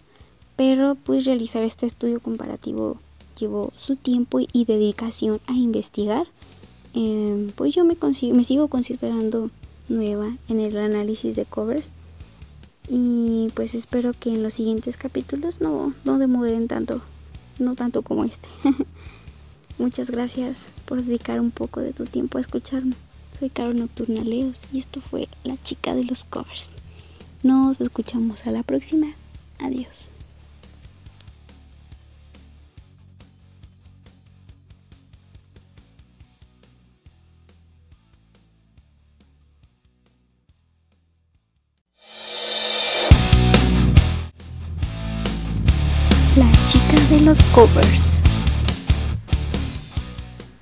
pero 0.57 0.95
pues 0.95 1.25
realizar 1.25 1.63
este 1.63 1.87
estudio 1.87 2.21
comparativo 2.21 2.99
llevó 3.39 3.73
su 3.77 3.97
tiempo 3.97 4.39
y 4.41 4.65
dedicación 4.65 5.41
a 5.47 5.53
investigar. 5.53 6.27
Em, 6.93 7.51
pues 7.53 7.75
yo 7.75 7.85
me, 7.85 7.97
me 8.35 8.45
sigo 8.45 8.69
considerando 8.69 9.51
nueva 9.89 10.37
en 10.49 10.61
el 10.61 10.77
análisis 10.77 11.37
de 11.37 11.45
covers 11.45 11.91
y 12.89 13.49
pues 13.55 13.75
espero 13.75 14.13
que 14.19 14.31
en 14.31 14.43
los 14.43 14.55
siguientes 14.55 14.97
capítulos 14.97 15.61
no, 15.61 15.95
no 16.05 16.19
demoren 16.19 16.67
tanto, 16.67 17.01
no 17.61 17.75
tanto 17.75 18.03
como 18.03 18.25
este. 18.25 18.49
Muchas 19.79 20.11
gracias 20.11 20.69
por 20.85 21.03
dedicar 21.03 21.41
un 21.41 21.51
poco 21.51 21.81
de 21.81 21.93
tu 21.93 22.05
tiempo 22.05 22.39
a 22.39 22.41
escucharme. 22.41 22.95
Soy 23.33 23.49
Carol 23.49 23.79
Nocturna 23.79 24.23
Leos 24.23 24.65
y 24.73 24.79
esto 24.79 25.01
fue 25.01 25.29
La 25.45 25.57
chica 25.57 25.95
de 25.95 26.05
los 26.05 26.25
covers. 26.25 26.75
Nos 27.43 27.81
escuchamos 27.81 28.47
a 28.47 28.51
la 28.51 28.63
próxima. 28.63 29.15
Adiós. 29.59 30.10
Covers. 47.53 48.30